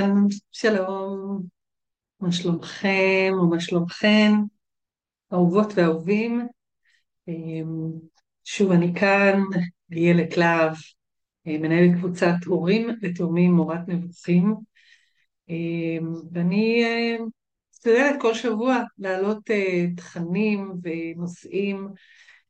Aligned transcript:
אהלן, 0.00 0.26
שלום, 0.52 1.42
מה 2.20 2.32
שלומכם 2.32 3.32
ומה 3.42 3.60
שלומכן, 3.60 4.32
אהובות 5.32 5.72
ואהובים. 5.76 6.46
אמ, 7.28 7.90
שוב 8.44 8.72
אני 8.72 8.94
כאן, 8.94 9.40
איילת 9.92 10.36
להב, 10.36 10.72
אה, 11.46 11.58
מנהלת 11.58 11.90
קבוצת 11.98 12.34
הורים 12.46 12.88
לתאומים 13.02 13.52
מורת 13.52 13.88
נבוכים, 13.88 14.54
אמ, 15.48 16.14
ואני 16.32 16.84
אה, 16.84 17.16
משתדלת 17.72 18.20
כל 18.20 18.34
שבוע 18.34 18.82
להעלות 18.98 19.50
אה, 19.50 19.86
תכנים 19.96 20.72
ונושאים 20.82 21.88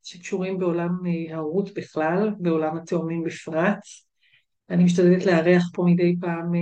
שקשורים 0.02 0.58
בעולם 0.58 0.98
ההורות 1.32 1.74
בכלל, 1.74 2.30
בעולם 2.38 2.76
התאומים 2.76 3.24
בפרט. 3.24 3.78
אני 4.70 4.84
משתדלת 4.84 5.26
לארח 5.26 5.62
פה 5.74 5.84
מדי 5.86 6.16
פעם 6.20 6.52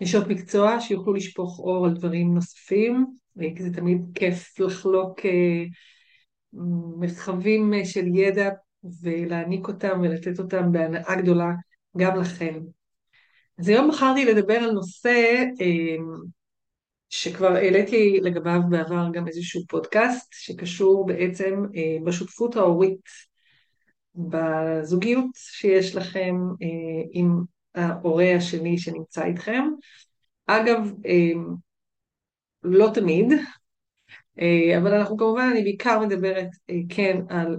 נשות 0.00 0.26
מקצוע 0.28 0.80
שיוכלו 0.80 1.12
לשפוך 1.14 1.58
אור 1.58 1.86
על 1.86 1.94
דברים 1.94 2.34
נוספים, 2.34 3.06
כי 3.56 3.62
זה 3.62 3.74
תמיד 3.74 3.98
כיף 4.14 4.60
לחלוק 4.60 5.26
אה, 5.26 5.64
מרחבים 6.98 7.72
של 7.84 8.06
ידע 8.14 8.50
ולהעניק 9.02 9.68
אותם 9.68 10.00
ולתת 10.02 10.38
אותם 10.38 10.72
בהנאה 10.72 11.14
גדולה 11.16 11.50
גם 11.96 12.20
לכם. 12.20 12.60
אז 13.58 13.68
היום 13.68 13.88
בחרתי 13.90 14.24
לדבר 14.24 14.54
על 14.54 14.70
נושא 14.70 15.44
אה, 15.60 15.96
שכבר 17.08 17.52
העליתי 17.52 18.20
לגביו 18.22 18.60
בעבר 18.70 19.08
גם 19.12 19.28
איזשהו 19.28 19.62
פודקאסט 19.68 20.28
שקשור 20.32 21.06
בעצם 21.06 21.62
אה, 21.76 21.96
בשותפות 22.04 22.56
ההורית, 22.56 23.30
בזוגיות 24.14 25.30
שיש 25.34 25.96
לכם 25.96 26.34
עם 27.12 27.40
ההורה 27.74 28.34
השני 28.36 28.78
שנמצא 28.78 29.24
איתכם. 29.24 29.64
אגב, 30.46 30.92
אה, 31.06 31.32
לא 32.62 32.90
תמיד, 32.94 33.26
אה, 34.40 34.78
אבל 34.78 34.94
אנחנו 34.94 35.16
כמובן, 35.16 35.48
אני 35.52 35.62
בעיקר 35.62 36.00
מדברת 36.00 36.48
אה, 36.70 36.74
כן 36.88 37.20
על 37.28 37.56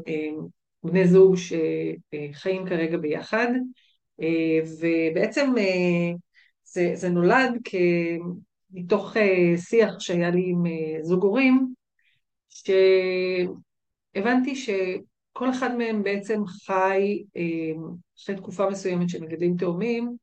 בני 0.84 1.08
זוג 1.08 1.36
שחיים 1.36 2.66
כרגע 2.66 2.98
ביחד, 2.98 3.48
ובעצם 4.80 5.54
זה, 6.64 6.92
זה 6.94 7.10
נולד 7.10 7.58
מתוך 8.72 9.16
שיח 9.58 10.00
שהיה 10.00 10.30
לי 10.30 10.44
עם 10.46 10.64
זוג 11.04 11.24
הורים, 11.24 11.74
שהבנתי 14.16 14.56
שכל 15.32 15.50
אחד 15.50 15.76
מהם 15.76 16.04
בעצם 16.04 16.46
חי 16.46 17.24
אחרי 18.18 18.36
תקופה 18.36 18.70
מסוימת 18.70 19.10
של 19.10 19.22
מגדלים 19.22 19.56
תאומים, 19.58 20.16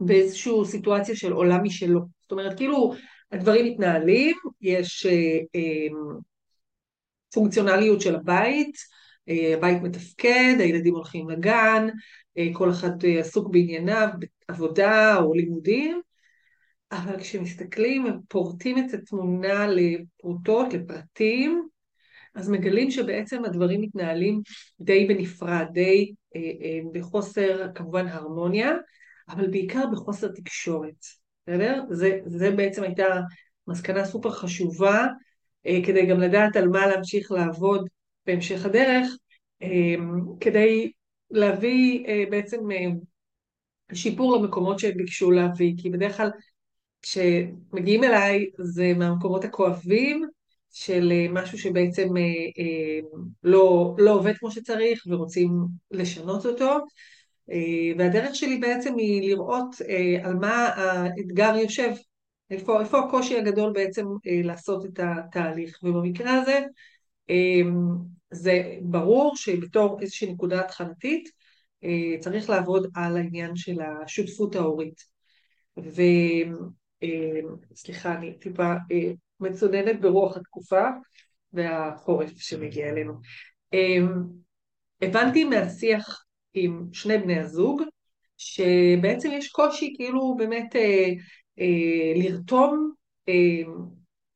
באיזושהי 0.00 0.52
סיטואציה 0.64 1.16
של 1.16 1.32
עולם 1.32 1.62
משלו. 1.62 2.00
זאת 2.22 2.32
אומרת, 2.32 2.56
כאילו 2.56 2.94
הדברים 3.32 3.72
מתנהלים, 3.72 4.36
יש 4.60 5.06
אה, 5.06 5.38
אה, 5.54 5.86
פונקציונליות 7.34 8.00
של 8.00 8.14
הבית, 8.14 8.76
אה, 9.28 9.54
הבית 9.54 9.82
מתפקד, 9.82 10.54
הילדים 10.58 10.94
הולכים 10.94 11.30
לגן, 11.30 11.88
אה, 12.38 12.48
כל 12.52 12.70
אחד 12.70 13.04
אה, 13.04 13.20
עסוק 13.20 13.48
בענייניו, 13.50 14.08
בעבודה 14.48 15.16
או 15.16 15.34
לימודים, 15.34 16.00
אבל 16.92 17.20
כשמסתכלים 17.20 18.04
ופורטים 18.04 18.78
את 18.78 18.94
התמונה 18.94 19.66
לפרוטות, 19.66 20.72
לפרטים, 20.72 21.68
אז 22.38 22.48
מגלים 22.48 22.90
שבעצם 22.90 23.44
הדברים 23.44 23.80
מתנהלים 23.80 24.40
די 24.80 25.06
בנפרד, 25.06 25.66
די 25.72 26.12
אה, 26.36 26.40
אה, 26.40 26.78
בחוסר 26.92 27.66
כמובן 27.74 28.08
הרמוניה, 28.08 28.72
אבל 29.28 29.50
בעיקר 29.50 29.84
בחוסר 29.92 30.28
תקשורת, 30.28 31.04
בסדר? 31.46 31.82
זה, 31.90 32.20
זה 32.26 32.50
בעצם 32.50 32.82
הייתה 32.82 33.06
מסקנה 33.66 34.04
סופר 34.04 34.30
חשובה, 34.30 35.06
אה, 35.66 35.78
כדי 35.86 36.06
גם 36.06 36.20
לדעת 36.20 36.56
על 36.56 36.68
מה 36.68 36.86
להמשיך 36.86 37.32
לעבוד 37.32 37.88
בהמשך 38.26 38.66
הדרך, 38.66 39.06
אה, 39.62 39.94
כדי 40.40 40.92
להביא 41.30 42.06
אה, 42.06 42.24
בעצם 42.30 42.70
אה, 42.70 42.86
שיפור 43.94 44.36
למקומות 44.36 44.78
שהם 44.78 44.96
ביקשו 44.96 45.30
להביא, 45.30 45.74
כי 45.78 45.90
בדרך 45.90 46.16
כלל 46.16 46.30
כשמגיעים 47.02 48.04
אליי 48.04 48.50
זה 48.58 48.92
מהמקומות 48.96 49.44
הכואבים, 49.44 50.24
של 50.78 51.12
אה, 51.12 51.26
משהו 51.30 51.58
שבעצם 51.58 52.16
אה, 52.16 52.22
אה, 52.58 53.00
לא, 53.42 53.94
לא 53.98 54.14
עובד 54.14 54.36
כמו 54.38 54.50
שצריך 54.50 55.04
ורוצים 55.06 55.50
לשנות 55.90 56.46
אותו, 56.46 56.78
והדרך 57.98 58.34
שלי 58.34 58.58
בעצם 58.58 58.96
היא 58.96 59.30
לראות 59.30 59.76
על 60.22 60.34
מה 60.34 60.66
האתגר 60.66 61.56
יושב, 61.56 61.90
איפה, 62.50 62.80
איפה 62.80 62.98
הקושי 62.98 63.38
הגדול 63.38 63.72
בעצם 63.72 64.06
לעשות 64.44 64.84
את 64.86 65.00
התהליך, 65.02 65.78
ובמקרה 65.82 66.32
הזה 66.32 66.60
זה 68.30 68.76
ברור 68.82 69.36
שבתור 69.36 70.00
איזושהי 70.00 70.32
נקודה 70.32 70.60
התחלתית 70.60 71.28
צריך 72.20 72.50
לעבוד 72.50 72.90
על 72.94 73.16
העניין 73.16 73.56
של 73.56 73.76
השותפות 73.80 74.56
ההורית. 74.56 75.02
וסליחה, 77.72 78.14
אני 78.14 78.38
טיפה 78.38 78.74
מצוננת 79.40 80.00
ברוח 80.00 80.36
התקופה 80.36 80.88
והחורף 81.52 82.30
שמגיע 82.38 82.88
אלינו. 82.88 83.12
הבנתי 85.02 85.44
מהשיח 85.44 86.24
עם 86.54 86.86
שני 86.92 87.18
בני 87.18 87.38
הזוג, 87.38 87.82
שבעצם 88.36 89.30
יש 89.32 89.48
קושי 89.48 89.94
כאילו 89.96 90.34
באמת 90.38 90.76
אה, 90.76 91.08
אה, 91.58 92.12
לרתום 92.16 92.92
אה, 93.28 93.72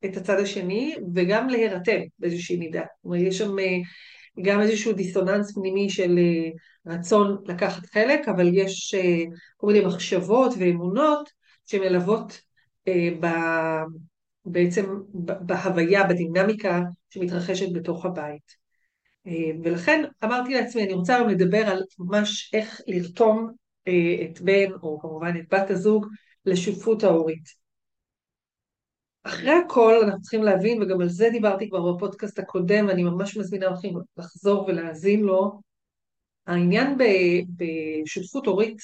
את 0.05 0.17
הצד 0.17 0.41
השני 0.41 0.95
וגם 1.15 1.49
להירתם 1.49 2.01
באיזושהי 2.19 2.57
מידה. 2.57 2.81
זאת 2.81 3.05
אומרת, 3.05 3.21
יש 3.21 3.39
שם 3.39 3.59
אה, 3.59 3.79
גם 4.43 4.61
איזשהו 4.61 4.93
דיסוננס 4.93 5.55
פנימי 5.55 5.91
של 5.91 6.19
אה, 6.19 6.51
רצון 6.95 7.43
לקחת 7.47 7.87
חלק, 7.87 8.29
אבל 8.29 8.51
יש 8.55 8.95
אה, 8.95 9.25
כל 9.57 9.67
מיני 9.67 9.85
מחשבות 9.85 10.55
ואמונות 10.59 11.31
שמלוות 11.67 12.41
אה, 12.89 13.09
ב, 13.21 13.27
בעצם 14.45 14.85
בהוויה, 15.41 16.05
בדינמיקה 16.05 16.81
שמתרחשת 17.11 17.73
בתוך 17.73 18.05
הבית. 18.05 18.63
אה, 19.27 19.51
ולכן 19.65 20.05
אמרתי 20.25 20.55
לעצמי, 20.55 20.83
אני 20.85 20.93
רוצה 20.93 21.17
היום 21.17 21.29
לדבר 21.29 21.67
על 21.67 21.83
ממש 21.99 22.55
איך 22.55 22.81
לרתום 22.87 23.51
אה, 23.89 24.25
את 24.25 24.41
בן, 24.41 24.73
או 24.83 25.01
כמובן 25.01 25.37
את 25.41 25.55
בת 25.55 25.71
הזוג, 25.71 26.07
לשותפות 26.47 27.05
ההורית. 27.05 27.63
אחרי 29.23 29.51
הכל 29.51 30.01
אנחנו 30.05 30.21
צריכים 30.21 30.43
להבין, 30.43 30.83
וגם 30.83 31.01
על 31.01 31.09
זה 31.09 31.29
דיברתי 31.33 31.69
כבר 31.69 31.93
בפודקאסט 31.93 32.39
הקודם, 32.39 32.87
ואני 32.89 33.03
ממש 33.03 33.37
מזמינה 33.37 33.75
אתכם 33.75 33.89
לחזור 34.17 34.65
ולהאזין 34.69 35.21
לו, 35.21 35.61
העניין 36.47 36.99
בשותפות 37.57 38.47
הורית, 38.47 38.79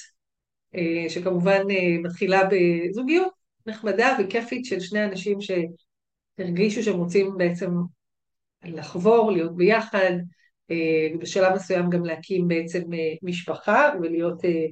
אה, 0.75 1.05
שכמובן 1.09 1.61
מתחילה 2.03 2.41
בזוגיות 2.51 3.38
נחמדה 3.69 4.17
וכיפית 4.19 4.65
של 4.65 4.79
שני 4.79 5.05
אנשים 5.05 5.37
שהרגישו 5.41 6.83
שהם 6.83 6.95
רוצים 6.95 7.37
בעצם 7.37 7.71
לחבור, 8.63 9.31
להיות 9.31 9.55
ביחד, 9.55 10.11
אה, 10.71 11.07
ובשלב 11.15 11.53
מסוים 11.53 11.89
גם 11.89 12.05
להקים 12.05 12.47
בעצם 12.47 12.93
אה, 12.93 13.13
משפחה 13.23 13.89
ולהיות 14.01 14.45
אה, 14.45 14.65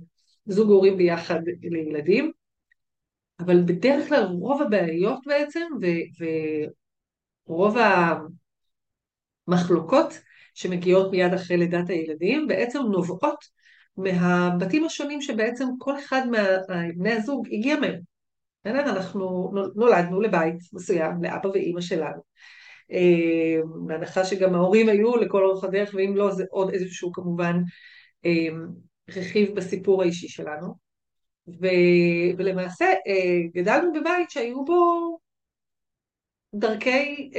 זוג 0.45 0.69
הורים 0.69 0.97
ביחד 0.97 1.39
לילדים. 1.61 2.31
אבל 3.39 3.63
בדרך 3.65 4.09
כלל 4.09 4.23
רוב 4.23 4.61
הבעיות 4.61 5.19
בעצם 5.25 5.67
ורוב 7.47 7.77
המחלוקות 9.47 10.19
שמגיעות 10.53 11.11
מיד 11.11 11.33
אחרי 11.33 11.57
לידת 11.57 11.89
הילדים 11.89 12.47
בעצם 12.47 12.79
נובעות 12.79 13.45
מהבתים 13.97 14.85
השונים 14.85 15.21
שבעצם 15.21 15.65
כל 15.77 15.99
אחד 15.99 16.21
מבני 16.27 17.11
הזוג 17.11 17.47
הגיע 17.51 17.79
מהם. 17.79 18.16
אנחנו 18.75 19.51
נולדנו 19.75 20.21
לבית 20.21 20.57
מסוים, 20.73 21.23
לאבא 21.23 21.47
ואימא 21.47 21.81
שלנו. 21.81 22.21
אה, 22.91 23.59
בהנחה 23.87 24.25
שגם 24.25 24.55
ההורים 24.55 24.89
היו 24.89 25.17
לכל 25.17 25.45
אורך 25.45 25.63
הדרך, 25.63 25.91
ואם 25.93 26.15
לא 26.15 26.31
זה 26.31 26.43
עוד 26.49 26.69
איזשהו 26.73 27.11
כמובן 27.11 27.61
אה, 28.25 28.47
רכיב 29.09 29.55
בסיפור 29.55 30.01
האישי 30.01 30.27
שלנו. 30.27 30.75
ו, 31.47 31.67
ולמעשה 32.37 32.85
אה, 32.85 33.39
גדלנו 33.53 33.93
בבית 33.93 34.29
שהיו 34.29 34.65
בו 34.65 35.19
דרכי 36.55 37.31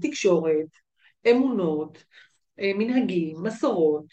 תקשורת, 0.00 0.66
אמונות, 1.30 2.04
מנהגים, 2.58 3.36
מסורות, 3.42 4.04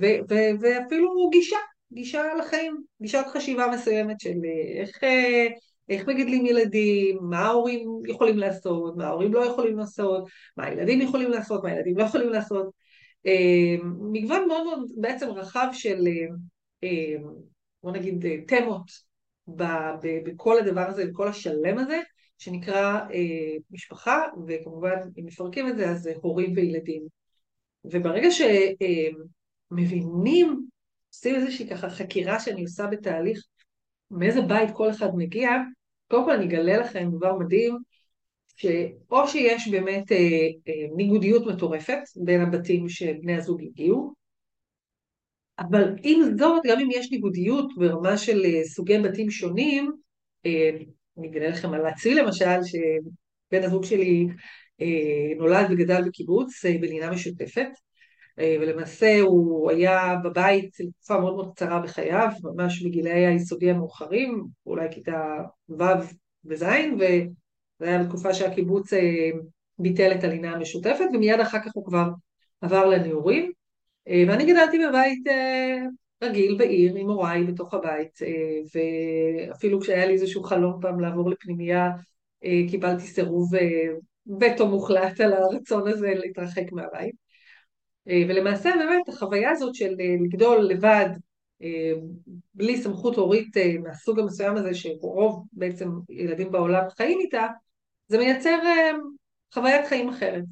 ו, 0.00 0.06
ו, 0.30 0.34
ואפילו 0.60 1.30
גישה, 1.30 1.56
גישה 1.92 2.34
לחיים, 2.34 2.82
גישת 3.02 3.24
חשיבה 3.32 3.66
מסוימת 3.74 4.20
של 4.20 4.34
איך 4.80 4.98
איך 5.88 6.08
מגדלים 6.08 6.46
ילדים, 6.46 7.18
מה 7.22 7.38
ההורים 7.38 7.88
יכולים 8.06 8.38
לעשות, 8.38 8.96
מה 8.96 9.06
ההורים 9.06 9.34
לא 9.34 9.44
יכולים 9.44 9.78
לעשות, 9.78 10.28
מה 10.56 10.64
הילדים 10.64 11.00
יכולים 11.00 11.30
לעשות, 11.30 11.64
מה 11.64 11.70
הילדים 11.70 11.98
לא 11.98 12.02
יכולים 12.02 12.28
לעשות. 12.28 12.70
אה, 13.26 13.76
מגוון 14.12 14.48
מאוד 14.48 14.64
מאוד 14.64 14.90
בעצם 14.96 15.30
רחב 15.30 15.68
של 15.72 16.08
אה, 16.84 17.14
בוא 17.82 17.92
נגיד, 17.92 18.24
תמות 18.46 18.90
בכל 20.24 20.58
הדבר 20.58 20.86
הזה, 20.88 21.06
בכל 21.06 21.28
השלם 21.28 21.78
הזה, 21.78 22.00
שנקרא 22.38 23.00
אה, 23.12 23.56
משפחה, 23.70 24.22
וכמובן, 24.46 24.96
אם 25.18 25.26
מפרקים 25.26 25.68
את 25.68 25.76
זה, 25.76 25.90
אז 25.90 26.10
הורים 26.22 26.52
וילדים. 26.56 27.02
וברגע 27.84 28.28
שמבינים, 29.70 30.48
אה, 30.48 30.54
עושים 31.16 31.34
איזושהי 31.34 31.68
ככה 31.68 31.90
חקירה 31.90 32.40
שאני 32.40 32.62
עושה 32.62 32.86
בתהליך, 32.86 33.44
מאיזה 34.10 34.40
בית 34.40 34.70
כל 34.74 34.90
אחד 34.90 35.08
מגיע, 35.16 35.50
קודם 36.10 36.24
כל 36.24 36.32
אני 36.32 36.44
אגלה 36.44 36.76
לכם 36.76 37.08
דבר 37.16 37.38
מדהים, 37.38 37.78
שאו 38.56 39.28
שיש 39.28 39.68
באמת 39.68 40.12
אה, 40.12 40.16
אה, 40.68 40.72
ניגודיות 40.96 41.46
מטורפת 41.46 41.98
בין 42.16 42.40
הבתים 42.40 42.88
שבני 42.88 43.34
הזוג 43.34 43.62
הגיעו, 43.62 44.14
אבל 45.58 45.94
עם 46.02 46.20
זאת, 46.38 46.62
גם 46.66 46.80
אם 46.80 46.88
יש 46.90 47.12
ניגודיות 47.12 47.72
ברמה 47.76 48.18
של 48.18 48.44
אה, 48.44 48.64
סוגי 48.64 48.98
בתים 48.98 49.30
שונים, 49.30 49.92
אה, 50.46 50.70
אני 51.18 51.28
אגלה 51.28 51.48
לכם 51.48 51.72
על 51.72 51.86
עצמי 51.86 52.14
למשל, 52.14 52.60
שבן 52.64 53.64
הזוג 53.64 53.84
שלי 53.84 54.26
אה, 54.80 55.36
נולד 55.36 55.66
וגדל 55.70 56.02
בקיבוץ 56.06 56.64
בלינה 56.64 57.10
משותפת, 57.10 57.68
ולמעשה 58.38 59.20
הוא 59.20 59.70
היה 59.70 60.16
בבית 60.24 60.76
לתקופה 60.80 61.20
מאוד 61.20 61.34
מאוד 61.36 61.52
קצרה 61.54 61.78
בחייו, 61.78 62.28
ממש 62.42 62.82
בגילאי 62.82 63.26
היסודי 63.26 63.70
המאוחרים, 63.70 64.44
אולי 64.66 64.88
כיתה 64.90 65.36
ו' 65.68 65.82
וז', 66.44 66.64
וזה 67.80 67.88
היה 67.88 68.02
בתקופה 68.02 68.34
שהקיבוץ 68.34 68.92
ביטל 69.78 70.12
את 70.12 70.24
הלינה 70.24 70.52
המשותפת, 70.52 71.06
ומיד 71.14 71.40
אחר 71.40 71.58
כך 71.58 71.70
הוא 71.74 71.84
כבר 71.84 72.08
עבר 72.60 72.86
לנעורים. 72.86 73.52
אה, 74.08 74.24
ואני 74.28 74.52
גדלתי 74.52 74.78
בבית 74.88 75.26
אה, 75.26 75.78
רגיל 76.22 76.56
בעיר 76.58 76.96
עם 76.96 77.10
הוריי 77.10 77.44
בתוך 77.44 77.74
הבית, 77.74 78.18
אה, 78.22 78.80
ואפילו 79.50 79.80
כשהיה 79.80 80.06
לי 80.06 80.12
איזשהו 80.12 80.42
חלום 80.42 80.80
פעם 80.80 81.00
לעבור 81.00 81.30
לפנימייה, 81.30 81.90
קיבלתי 82.70 83.02
סירוב 83.02 83.50
וטו 84.40 84.66
מוחלט 84.68 85.20
על 85.20 85.32
הרצון 85.32 85.88
הזה 85.88 86.14
להתרחק 86.14 86.72
מהבית. 86.72 87.25
ולמעשה 88.06 88.70
באמת 88.78 89.08
החוויה 89.08 89.50
הזאת 89.50 89.74
של 89.74 89.94
לגדול 90.24 90.58
לבד, 90.58 91.08
בלי 92.54 92.76
סמכות 92.76 93.16
הורית 93.16 93.56
מהסוג 93.82 94.18
המסוים 94.18 94.56
הזה 94.56 94.74
שרוב 94.74 95.44
בעצם 95.52 95.88
ילדים 96.08 96.52
בעולם 96.52 96.82
חיים 96.96 97.18
איתה, 97.20 97.46
זה 98.08 98.18
מייצר 98.18 98.58
חוויית 99.54 99.86
חיים 99.86 100.08
אחרת, 100.08 100.44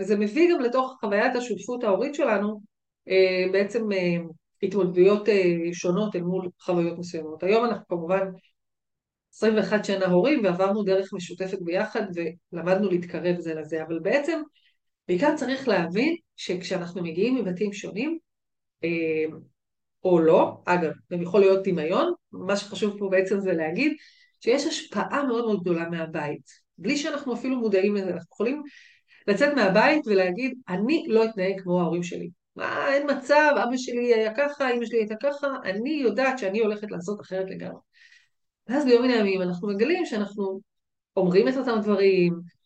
וזה 0.00 0.16
מביא 0.16 0.54
גם 0.54 0.60
לתוך 0.60 0.96
חוויית 1.00 1.36
השותפות 1.36 1.84
ההורית 1.84 2.14
שלנו 2.14 2.60
אה, 3.08 3.44
בעצם 3.52 3.92
אה, 3.92 4.16
התמודדויות 4.62 5.28
אה, 5.28 5.54
שונות 5.72 6.16
אל 6.16 6.22
מול 6.22 6.48
חוויות 6.60 6.98
מסוימות. 6.98 7.42
היום 7.42 7.64
אנחנו 7.64 7.84
כמובן 7.88 8.28
21 9.34 9.84
שנה 9.84 10.06
הורים 10.06 10.44
ועברנו 10.44 10.82
דרך 10.82 11.12
משותפת 11.12 11.58
ביחד 11.60 12.02
ולמדנו 12.52 12.90
להתקרב 12.90 13.40
זה 13.40 13.54
לזה, 13.54 13.82
אבל 13.82 13.98
בעצם 13.98 14.40
בעיקר 15.10 15.36
צריך 15.36 15.68
להבין 15.68 16.16
שכשאנחנו 16.36 17.02
מגיעים 17.02 17.34
מבתים 17.34 17.72
שונים, 17.72 18.18
או 20.04 20.20
לא, 20.20 20.62
אגב, 20.64 20.92
גם 21.12 21.22
יכול 21.22 21.40
להיות 21.40 21.66
דמיון, 21.68 22.12
מה 22.32 22.56
שחשוב 22.56 22.98
פה 22.98 23.08
בעצם 23.10 23.40
זה 23.40 23.52
להגיד 23.52 23.92
שיש 24.40 24.66
השפעה 24.66 25.24
מאוד 25.26 25.44
מאוד 25.44 25.60
גדולה 25.60 25.88
מהבית, 25.88 26.50
בלי 26.78 26.96
שאנחנו 26.96 27.34
אפילו 27.34 27.56
מודעים 27.56 27.94
לזה, 27.94 28.10
אנחנו 28.10 28.28
יכולים 28.32 28.62
לצאת 29.26 29.54
מהבית 29.54 30.06
ולהגיד, 30.06 30.58
אני 30.68 31.04
לא 31.08 31.24
אתנהג 31.24 31.60
כמו 31.60 31.80
ההורים 31.80 32.02
שלי. 32.02 32.30
מה, 32.56 32.94
אין 32.94 33.10
מצב, 33.10 33.52
אבא 33.64 33.76
שלי 33.76 34.14
היה 34.14 34.34
ככה, 34.34 34.70
אמא 34.70 34.86
שלי 34.86 34.98
הייתה 34.98 35.14
ככה, 35.22 35.46
אני 35.64 35.90
יודעת 35.90 36.38
שאני 36.38 36.60
הולכת 36.60 36.90
לעשות 36.90 37.20
אחרת 37.20 37.50
לגמרי. 37.50 37.80
ואז 38.68 38.84
ביום 38.84 39.02
מן 39.02 39.10
הימים 39.10 39.42
אנחנו 39.42 39.68
מגלים 39.68 40.06
שאנחנו 40.06 40.60
אומרים 41.16 41.48
את 41.48 41.56
אותם 41.56 41.80
דברים, 41.82 42.32
אה, 42.32 42.59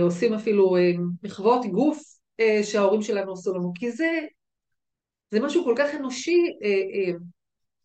עושים 0.00 0.34
אפילו 0.34 0.76
אה, 0.76 0.92
מחוות 1.22 1.66
גוף 1.66 2.02
אה, 2.40 2.60
שההורים 2.62 3.02
שלנו 3.02 3.32
עשו 3.32 3.54
לנו, 3.54 3.72
כי 3.74 3.92
זה, 3.92 4.20
זה 5.30 5.40
משהו 5.40 5.64
כל 5.64 5.74
כך 5.78 5.94
אנושי 5.94 6.36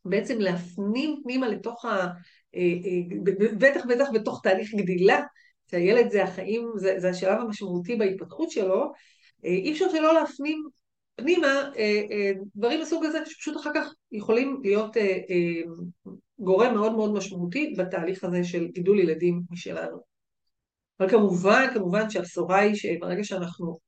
בעצם 0.06 0.40
להפנים 0.40 1.20
פנימה 1.24 1.48
לתוך 1.48 1.86
ה... 1.86 2.08
בטח 3.60 3.86
בטח 3.90 4.08
בתוך 4.14 4.42
תהליך 4.44 4.74
גדילה, 4.76 5.20
שהילד 5.72 6.12
זה 6.12 6.24
החיים, 6.24 6.72
זה, 6.76 6.96
זה 6.98 7.10
השלב 7.10 7.40
המשמעותי 7.42 7.96
בהתפתחות 7.96 8.52
שלו, 8.52 8.92
אי 9.44 9.72
אפשר 9.72 9.90
שלא 9.90 10.14
להפנים 10.14 10.64
פנימה 11.20 11.48
אה, 11.78 12.02
אה, 12.12 12.32
דברים 12.56 12.82
מסוג 12.82 13.06
הזה 13.06 13.20
שפשוט 13.26 13.58
אחר 13.58 13.70
כך 13.76 13.94
יכולים 14.12 14.62
להיות 14.64 14.98
אה, 14.98 15.18
גורם 16.40 16.74
מאוד 16.74 16.92
מאוד 16.92 17.14
משמעותי 17.14 17.74
בתהליך 17.78 18.24
הזה 18.24 18.44
של 18.44 18.68
גידול 18.68 19.00
ילדים 19.00 19.42
משלנו. 19.52 20.09
אבל 21.00 21.10
כמובן, 21.10 21.68
כמובן 21.74 22.10
שהבשורה 22.10 22.60
היא 22.60 22.76
שברגע 22.76 23.24
שאנחנו 23.24 23.80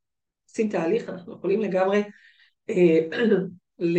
עושים 0.50 0.70
תהליך 0.70 1.10
אנחנו 1.10 1.34
יכולים 1.34 1.62
לגמרי 1.62 2.04
ל, 3.80 3.98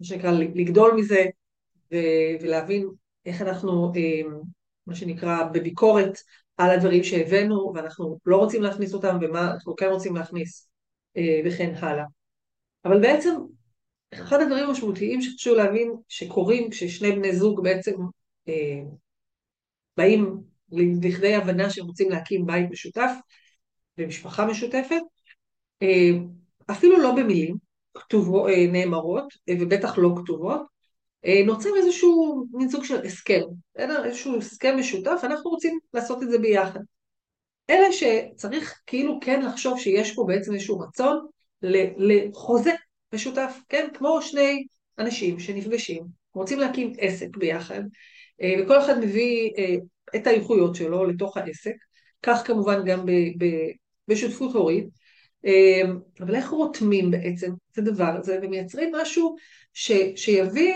מה 0.00 0.06
שנקרא 0.06 0.30
לגדול 0.30 0.94
מזה 0.96 1.24
ולהבין 2.40 2.88
איך 3.26 3.42
אנחנו 3.42 3.92
מה 4.86 4.94
שנקרא 4.94 5.42
בביקורת 5.52 6.18
על 6.56 6.70
הדברים 6.70 7.04
שהבאנו 7.04 7.72
ואנחנו 7.74 8.18
לא 8.26 8.36
רוצים 8.36 8.62
להכניס 8.62 8.94
אותם 8.94 9.18
ומה 9.20 9.50
אנחנו 9.50 9.76
כן 9.76 9.86
רוצים 9.86 10.16
להכניס 10.16 10.70
וכן 11.44 11.74
הלאה. 11.74 12.04
אבל 12.84 13.00
בעצם 13.00 13.34
אחד 14.14 14.40
הדברים 14.40 14.68
המשמעותיים 14.68 15.22
שחשוב 15.22 15.56
להבין 15.56 15.92
שקורים 16.08 16.70
כששני 16.70 17.12
בני 17.12 17.36
זוג 17.36 17.62
בעצם 17.62 17.92
אה, 18.48 18.80
באים 19.96 20.40
לכדי 20.72 21.34
הבנה 21.34 21.70
שהם 21.70 21.86
רוצים 21.86 22.10
להקים 22.10 22.46
בית 22.46 22.70
משותף 22.70 23.10
ומשפחה 23.98 24.46
משותפת, 24.46 25.00
אה, 25.82 26.10
אפילו 26.70 26.98
לא 26.98 27.14
במילים 27.16 27.56
כתובו, 27.94 28.48
אה, 28.48 28.66
נאמרות 28.72 29.32
אה, 29.48 29.54
ובטח 29.60 29.98
לא 29.98 30.14
כתובות, 30.16 30.78
נוצר 31.46 31.68
איזשהו 31.76 32.44
מין 32.52 32.70
סוג 32.70 32.84
של 32.84 33.02
הסכם, 33.04 33.40
איזשהו 33.76 34.36
הסכם 34.36 34.76
משותף, 34.78 35.20
אנחנו 35.22 35.50
רוצים 35.50 35.78
לעשות 35.94 36.22
את 36.22 36.30
זה 36.30 36.38
ביחד. 36.38 36.80
אלא 37.70 37.86
שצריך 37.92 38.80
כאילו 38.86 39.18
כן 39.20 39.42
לחשוב 39.42 39.78
שיש 39.78 40.14
פה 40.14 40.24
בעצם 40.26 40.54
איזשהו 40.54 40.78
רצון 40.78 41.26
לחוזה 41.62 42.72
משותף, 43.14 43.58
כן? 43.68 43.88
כמו 43.94 44.22
שני 44.22 44.66
אנשים 44.98 45.40
שנפגשים, 45.40 46.04
רוצים 46.34 46.58
להקים 46.58 46.92
עסק 46.98 47.36
ביחד, 47.36 47.82
וכל 48.62 48.78
אחד 48.78 48.98
מביא 48.98 49.50
את 50.16 50.26
האיכויות 50.26 50.74
שלו 50.74 51.04
לתוך 51.04 51.36
העסק, 51.36 51.74
כך 52.22 52.42
כמובן 52.46 52.84
גם 52.84 53.06
בשותפות 54.08 54.54
הורית, 54.54 54.88
אה, 55.46 55.82
אבל 56.20 56.34
איך 56.34 56.50
רותמים 56.50 57.10
בעצם 57.10 57.52
את 57.72 57.78
הדבר 57.78 58.16
הזה? 58.18 58.38
ומייצרים 58.42 58.92
משהו 59.02 59.36
ש, 59.72 59.92
שיביא 60.16 60.74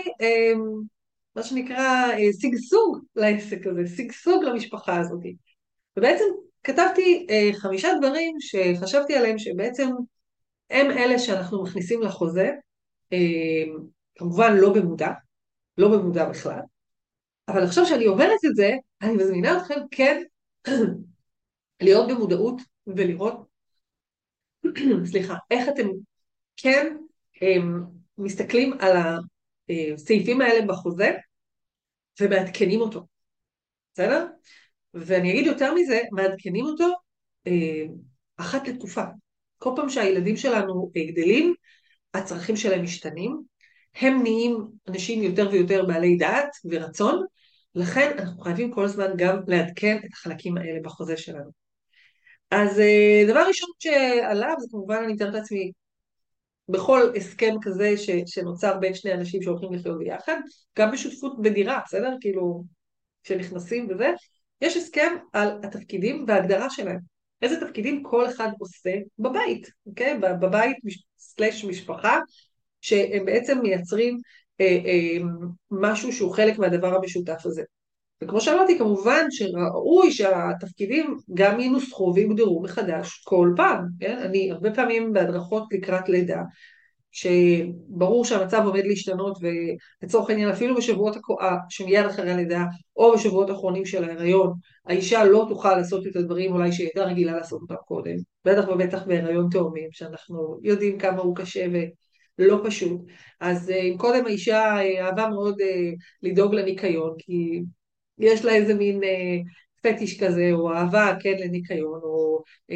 מה 1.35 1.43
שנקרא 1.43 2.07
שגשוג 2.41 2.99
לעסק 3.15 3.67
הזה, 3.67 3.81
שגשוג 3.97 4.43
למשפחה 4.43 4.99
הזאת. 4.99 5.23
ובעצם 5.97 6.25
כתבתי 6.63 7.27
חמישה 7.53 7.89
דברים 8.01 8.35
שחשבתי 8.39 9.15
עליהם 9.15 9.37
שבעצם 9.37 9.89
הם 10.69 10.91
אלה 10.91 11.19
שאנחנו 11.19 11.63
מכניסים 11.63 12.01
לחוזה, 12.01 12.51
אה, 13.13 13.63
כמובן 14.15 14.57
לא 14.57 14.73
במודע, 14.73 15.09
לא 15.77 15.97
במודע 15.97 16.29
בכלל, 16.29 16.59
אבל 17.47 17.63
עכשיו 17.63 17.85
שאני 17.85 18.07
אומרת 18.07 18.39
את 18.45 18.55
זה, 18.55 18.71
אני 19.01 19.13
מזמינה 19.15 19.57
אתכם 19.57 19.79
כן 19.91 20.23
להיות 21.81 22.09
במודעות 22.09 22.61
ולראות, 22.87 23.47
סליחה, 25.11 25.35
איך 25.51 25.69
אתם 25.69 25.87
כן 26.57 26.97
הם, 27.41 27.83
מסתכלים 28.17 28.73
על 28.79 28.97
הסעיפים 29.69 30.41
האלה 30.41 30.65
בחוזה 30.65 31.11
ומעדכנים 32.21 32.81
אותו, 32.81 33.07
בסדר? 33.93 34.27
ואני 34.93 35.31
אגיד 35.31 35.45
יותר 35.45 35.73
מזה, 35.73 36.01
מעדכנים 36.11 36.65
אותו 36.65 36.87
אה, 37.47 37.85
אחת 38.37 38.67
לתקופה. 38.67 39.03
כל 39.57 39.69
פעם 39.75 39.89
שהילדים 39.89 40.37
שלנו 40.37 40.91
גדלים, 40.97 41.53
הצרכים 42.13 42.55
שלהם 42.55 42.83
משתנים, 42.83 43.41
הם 43.95 44.23
נהיים 44.23 44.67
אנשים 44.87 45.23
יותר 45.23 45.49
ויותר 45.51 45.85
בעלי 45.85 46.17
דעת 46.17 46.49
ורצון, 46.65 47.25
לכן 47.75 48.15
אנחנו 48.19 48.41
חייבים 48.41 48.71
כל 48.71 48.85
הזמן 48.85 49.07
גם 49.17 49.37
לעדכן 49.47 49.97
את 50.05 50.13
החלקים 50.13 50.57
האלה 50.57 50.79
בחוזה 50.83 51.17
שלנו. 51.17 51.51
אז 52.51 52.79
אה, 52.79 53.23
דבר 53.27 53.47
ראשון 53.47 53.69
שעליו 53.79 54.55
זה 54.59 54.67
כמובן 54.71 54.95
אני 55.03 55.13
מתארת 55.13 55.33
לעצמי 55.33 55.71
בכל 56.69 57.11
הסכם 57.15 57.55
כזה 57.61 57.97
ש, 57.97 58.09
שנוצר 58.25 58.77
בין 58.77 58.93
שני 58.93 59.13
אנשים 59.13 59.41
שהולכים 59.41 59.73
לחיות 59.73 59.97
ביחד, 59.99 60.35
גם 60.79 60.91
בשותפות 60.91 61.41
בדירה, 61.41 61.79
בסדר? 61.85 62.15
כאילו, 62.21 62.63
כשנכנסים 63.23 63.87
וזה, 63.89 64.11
יש 64.61 64.77
הסכם 64.77 65.15
על 65.33 65.59
התפקידים 65.63 66.25
וההגדרה 66.27 66.69
שלהם. 66.69 66.99
איזה 67.41 67.67
תפקידים 67.67 68.03
כל 68.03 68.29
אחד 68.29 68.49
עושה 68.59 68.91
בבית, 69.19 69.67
אוקיי? 69.85 70.17
בבית 70.17 70.77
סלש 71.17 71.65
משפחה, 71.65 72.19
שהם 72.81 73.25
בעצם 73.25 73.59
מייצרים 73.61 74.17
אה, 74.61 74.79
אה, 74.85 75.17
משהו 75.71 76.13
שהוא 76.13 76.33
חלק 76.33 76.59
מהדבר 76.59 76.95
המשותף 76.95 77.41
הזה. 77.45 77.63
וכמו 78.23 78.41
שאמרתי, 78.41 78.77
כמובן 78.77 79.25
שראוי 79.29 80.11
שהתפקידים 80.11 81.17
גם 81.33 81.59
ינוסחו 81.59 82.11
ויוגדרו 82.15 82.61
מחדש 82.63 83.23
כל 83.25 83.53
פעם, 83.55 83.85
כן? 83.99 84.17
אני 84.17 84.51
הרבה 84.51 84.71
פעמים 84.71 85.13
בהדרכות 85.13 85.63
לקראת 85.71 86.09
לידה, 86.09 86.41
שברור 87.13 88.25
שהמצב 88.25 88.61
עומד 88.65 88.85
להשתנות 88.85 89.37
ולצורך 89.41 90.29
העניין 90.29 90.49
אפילו 90.49 90.75
בשבועות 90.75 91.15
הקואה 91.15 91.55
שמיד 91.69 92.05
אחרי 92.05 92.31
הלידה 92.31 92.63
או 92.95 93.13
בשבועות 93.13 93.49
האחרונים 93.49 93.85
של 93.85 94.03
ההיריון 94.03 94.53
האישה 94.85 95.23
לא 95.23 95.45
תוכל 95.49 95.75
לעשות 95.77 96.07
את 96.07 96.15
הדברים 96.15 96.53
אולי 96.53 96.71
שהיא 96.71 96.87
הייתה 96.87 97.03
רגילה 97.03 97.33
לעשות 97.33 97.61
אותם 97.61 97.75
קודם 97.87 98.15
בטח 98.45 98.67
ובטח 98.69 99.03
בהיריון 99.03 99.47
תאומים 99.51 99.89
שאנחנו 99.91 100.59
יודעים 100.63 100.99
כמה 100.99 101.21
הוא 101.21 101.35
קשה 101.35 101.67
ולא 102.39 102.61
פשוט 102.65 103.01
אז 103.39 103.69
אה, 103.69 103.81
אם 103.81 103.97
קודם 103.97 104.25
האישה 104.25 104.63
אה, 104.63 105.05
אהבה 105.05 105.29
מאוד 105.29 105.61
אה, 105.61 105.91
לדאוג 106.23 106.55
לניקיון 106.55 107.15
כי 107.17 107.61
יש 108.19 108.45
לה 108.45 108.55
איזה 108.55 108.73
מין 108.73 109.01
פטיש 109.83 110.23
כזה, 110.23 110.49
או 110.51 110.73
אהבה, 110.73 111.15
כן, 111.19 111.35
לניקיון, 111.39 111.99
או 112.03 112.43
אה, 112.71 112.75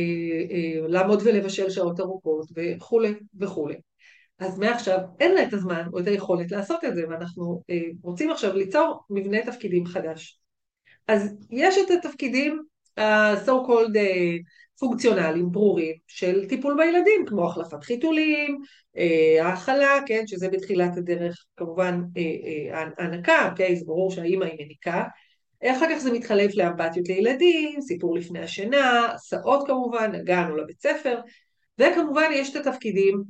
אה, 0.52 0.88
לעמוד 0.88 1.22
ולבשל 1.26 1.70
שעות 1.70 2.00
ארוכות, 2.00 2.48
וכולי 2.56 3.14
וכולי. 3.40 3.76
אז 4.40 4.60
מעכשיו 4.60 5.00
אין 5.20 5.36
לה 5.36 5.44
את 5.44 5.54
הזמן 5.54 5.84
או 5.94 6.00
את 6.00 6.08
היכולת 6.08 6.52
לעשות 6.52 6.84
את 6.84 6.96
זה, 6.96 7.02
ואנחנו 7.10 7.62
אה, 7.70 7.82
רוצים 8.04 8.32
עכשיו 8.32 8.54
ליצור 8.54 9.04
מבנה 9.10 9.46
תפקידים 9.46 9.86
חדש. 9.86 10.40
אז 11.08 11.38
יש 11.50 11.76
את 11.78 11.92
התפקידים 11.92 12.64
ה-so 12.98 13.68
called 13.68 13.98
אה, 13.98 14.38
פונקציונליים 14.80 15.52
ברורים 15.52 15.96
של 16.08 16.46
טיפול 16.48 16.78
בילדים, 16.78 17.26
כמו 17.28 17.48
החלפת 17.48 17.84
חיתולים, 17.84 18.58
אה, 18.98 19.48
האכלה, 19.48 20.00
כן, 20.06 20.24
שזה 20.28 20.50
בתחילת 20.50 20.98
הדרך 20.98 21.46
כמובן 21.56 22.02
אה, 22.18 22.22
אה, 22.74 22.86
הנקה, 22.98 23.50
אוקיי, 23.52 23.76
זה 23.76 23.86
ברור 23.86 24.12
שהאימא 24.12 24.46
היא 24.46 24.66
מניקה, 24.66 25.04
אחר 25.66 25.86
כך 25.90 25.98
זה 25.98 26.12
מתחלף 26.12 26.56
לאמבטיות 26.56 27.08
לילדים, 27.08 27.82
סיפור 27.82 28.16
לפני 28.16 28.40
השינה, 28.40 29.14
הסעות 29.14 29.68
כמובן, 29.68 30.16
הגן 30.16 30.48
או 30.52 30.58
לבית 30.58 30.82
ספר, 30.82 31.20
וכמובן 31.80 32.30
יש 32.34 32.56
את 32.56 32.68
התפקידים 32.68 33.24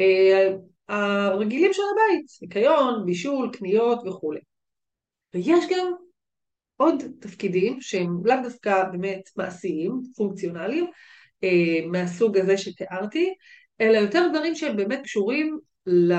אה, 0.00 0.48
הרגילים 0.88 1.72
של 1.72 1.82
הבית, 1.92 2.26
ניקיון, 2.42 3.06
בישול, 3.06 3.50
קניות 3.52 4.06
וכולי. 4.06 4.40
ויש 5.34 5.64
גם 5.70 5.92
עוד 6.82 7.02
תפקידים 7.20 7.80
שהם 7.80 8.26
לאו 8.26 8.36
דווקא 8.42 8.84
באמת 8.92 9.22
מעשיים, 9.36 10.02
פונקציונליים, 10.16 10.86
אה, 11.44 11.86
מהסוג 11.86 12.38
הזה 12.38 12.58
שתיארתי, 12.58 13.34
אלא 13.80 13.98
יותר 13.98 14.28
דברים 14.30 14.54
שהם 14.54 14.76
באמת 14.76 15.00
קשורים 15.02 15.58
ל... 15.86 16.12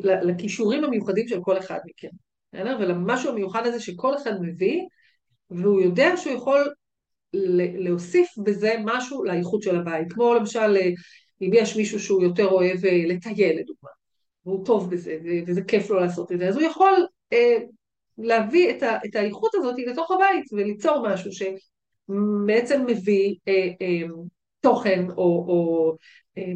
לכישורים 0.00 0.84
המיוחדים 0.84 1.28
של 1.28 1.40
כל 1.42 1.58
אחד 1.58 1.78
מכם. 1.86 2.08
ולמשהו 2.80 3.30
המיוחד 3.30 3.66
הזה 3.66 3.80
שכל 3.80 4.16
אחד 4.16 4.42
מביא, 4.42 4.82
והוא 5.50 5.80
יודע 5.80 6.16
שהוא 6.16 6.36
יכול 6.36 6.68
להוסיף 7.78 8.28
בזה 8.44 8.74
משהו 8.84 9.24
לאיכות 9.24 9.62
של 9.62 9.76
הבית. 9.76 10.12
כמו 10.12 10.34
למשל, 10.34 10.76
אם 11.42 11.50
יש 11.52 11.76
מישהו 11.76 12.00
שהוא 12.00 12.22
יותר 12.22 12.46
אוהב 12.46 12.84
אה, 12.84 13.02
לטייל 13.06 13.58
לדוגמה, 13.58 13.90
והוא 14.46 14.66
טוב 14.66 14.90
בזה, 14.90 15.18
וזה 15.46 15.62
כיף 15.62 15.90
לו 15.90 16.00
לעשות 16.00 16.32
את 16.32 16.38
זה, 16.38 16.48
אז 16.48 16.56
הוא 16.56 16.62
יכול 16.62 17.06
אה, 17.32 17.56
להביא 18.18 18.70
את, 18.70 18.82
ה, 18.82 18.98
את 19.06 19.16
האיכות 19.16 19.54
הזאת 19.54 19.74
לתוך 19.86 20.10
הבית 20.10 20.44
וליצור 20.52 21.06
משהו 21.08 21.30
שבעצם 21.32 22.86
מביא 22.86 23.34
אה, 23.48 23.68
אה, 23.82 24.02
תוכן 24.60 25.10
או, 25.10 25.44
או 25.48 25.92
אה, 26.38 26.52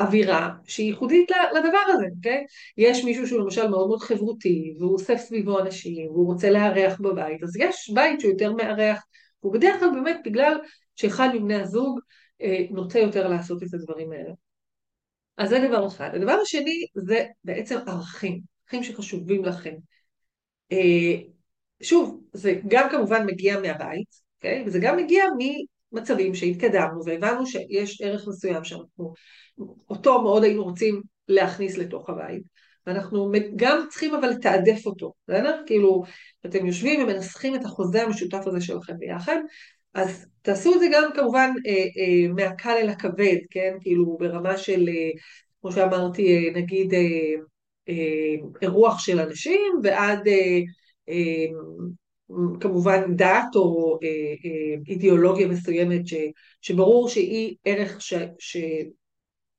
אווירה 0.00 0.50
שהיא 0.64 0.86
ייחודית 0.86 1.30
לדבר 1.30 1.78
הזה, 1.88 2.06
אוקיי? 2.16 2.44
יש 2.78 3.04
מישהו 3.04 3.26
שהוא 3.26 3.40
למשל 3.40 3.68
מאוד 3.68 3.88
מאוד 3.88 4.00
חברותי, 4.02 4.74
והוא 4.78 4.92
אוסף 4.92 5.16
סביבו 5.16 5.60
אנשים, 5.60 6.10
והוא 6.10 6.26
רוצה 6.26 6.50
לארח 6.50 7.00
בבית, 7.00 7.42
אז 7.42 7.56
יש 7.56 7.90
בית 7.94 8.20
שהוא 8.20 8.32
יותר 8.32 8.52
מארח, 8.52 9.04
הוא 9.40 9.54
בדרך 9.54 9.80
כלל 9.80 9.90
באמת 9.90 10.20
בגלל 10.24 10.58
שאחד 10.96 11.28
מבני 11.34 11.54
הזוג 11.54 12.00
אה, 12.42 12.60
נוטה 12.70 12.98
יותר 12.98 13.28
לעשות 13.28 13.62
את 13.62 13.74
הדברים 13.74 14.12
האלה. 14.12 14.32
אז 15.36 15.48
זה 15.48 15.68
דבר 15.68 15.86
אחד. 15.86 16.10
הדבר 16.14 16.36
השני 16.42 16.86
זה 16.94 17.24
בעצם 17.44 17.78
ערכים, 17.86 18.40
ערכים 18.64 18.82
שחשובים 18.82 19.44
לכם. 19.44 19.74
אה, 20.72 21.16
שוב, 21.82 22.20
זה 22.32 22.60
גם 22.68 22.88
כמובן 22.90 23.26
מגיע 23.26 23.60
מהבית, 23.60 24.08
אוקיי? 24.36 24.64
וזה 24.66 24.78
גם 24.78 24.96
מגיע 24.96 25.24
מצבים 25.92 26.34
שהתקדמנו 26.34 27.00
והבנו 27.04 27.46
שיש 27.46 28.00
ערך 28.00 28.28
מסוים 28.28 28.64
שאנחנו, 28.64 29.12
אותו 29.90 30.22
מאוד 30.22 30.44
היינו 30.44 30.64
רוצים 30.64 31.02
להכניס 31.28 31.78
לתוך 31.78 32.10
הבית, 32.10 32.42
ואנחנו 32.86 33.32
גם 33.56 33.86
צריכים 33.90 34.14
אבל 34.14 34.28
לתעדף 34.28 34.86
אותו, 34.86 35.12
בסדר? 35.28 35.62
כאילו, 35.66 36.02
אתם 36.46 36.66
יושבים 36.66 37.02
ומנסחים 37.02 37.54
את 37.54 37.64
החוזה 37.64 38.02
המשותף 38.02 38.42
הזה 38.46 38.60
שלכם 38.60 38.98
ביחד, 38.98 39.36
אז 39.94 40.26
תעשו 40.42 40.74
את 40.74 40.80
זה 40.80 40.86
גם 40.92 41.10
כמובן 41.14 41.50
אה, 41.66 41.72
אה, 41.72 42.32
מהקל 42.34 42.70
אל 42.82 42.88
הכבד, 42.88 43.36
כן? 43.50 43.76
כאילו 43.80 44.16
ברמה 44.20 44.56
של, 44.56 44.88
אה, 44.88 45.10
כמו 45.60 45.72
שאמרתי, 45.72 46.36
אה, 46.36 46.60
נגיד 46.60 46.94
אה, 46.94 47.00
אירוח 48.62 48.98
של 48.98 49.20
אנשים 49.20 49.80
ועד 49.82 50.28
אה, 50.28 50.60
אה, 51.08 51.46
כמובן 52.60 53.16
דת 53.16 53.56
או 53.56 53.98
אה, 54.02 54.08
אה, 54.08 54.76
אידיאולוגיה 54.88 55.48
מסוימת 55.48 56.06
ש, 56.06 56.14
שברור 56.60 57.08
שהיא 57.08 57.56
ערך 57.64 58.00
ש, 58.00 58.14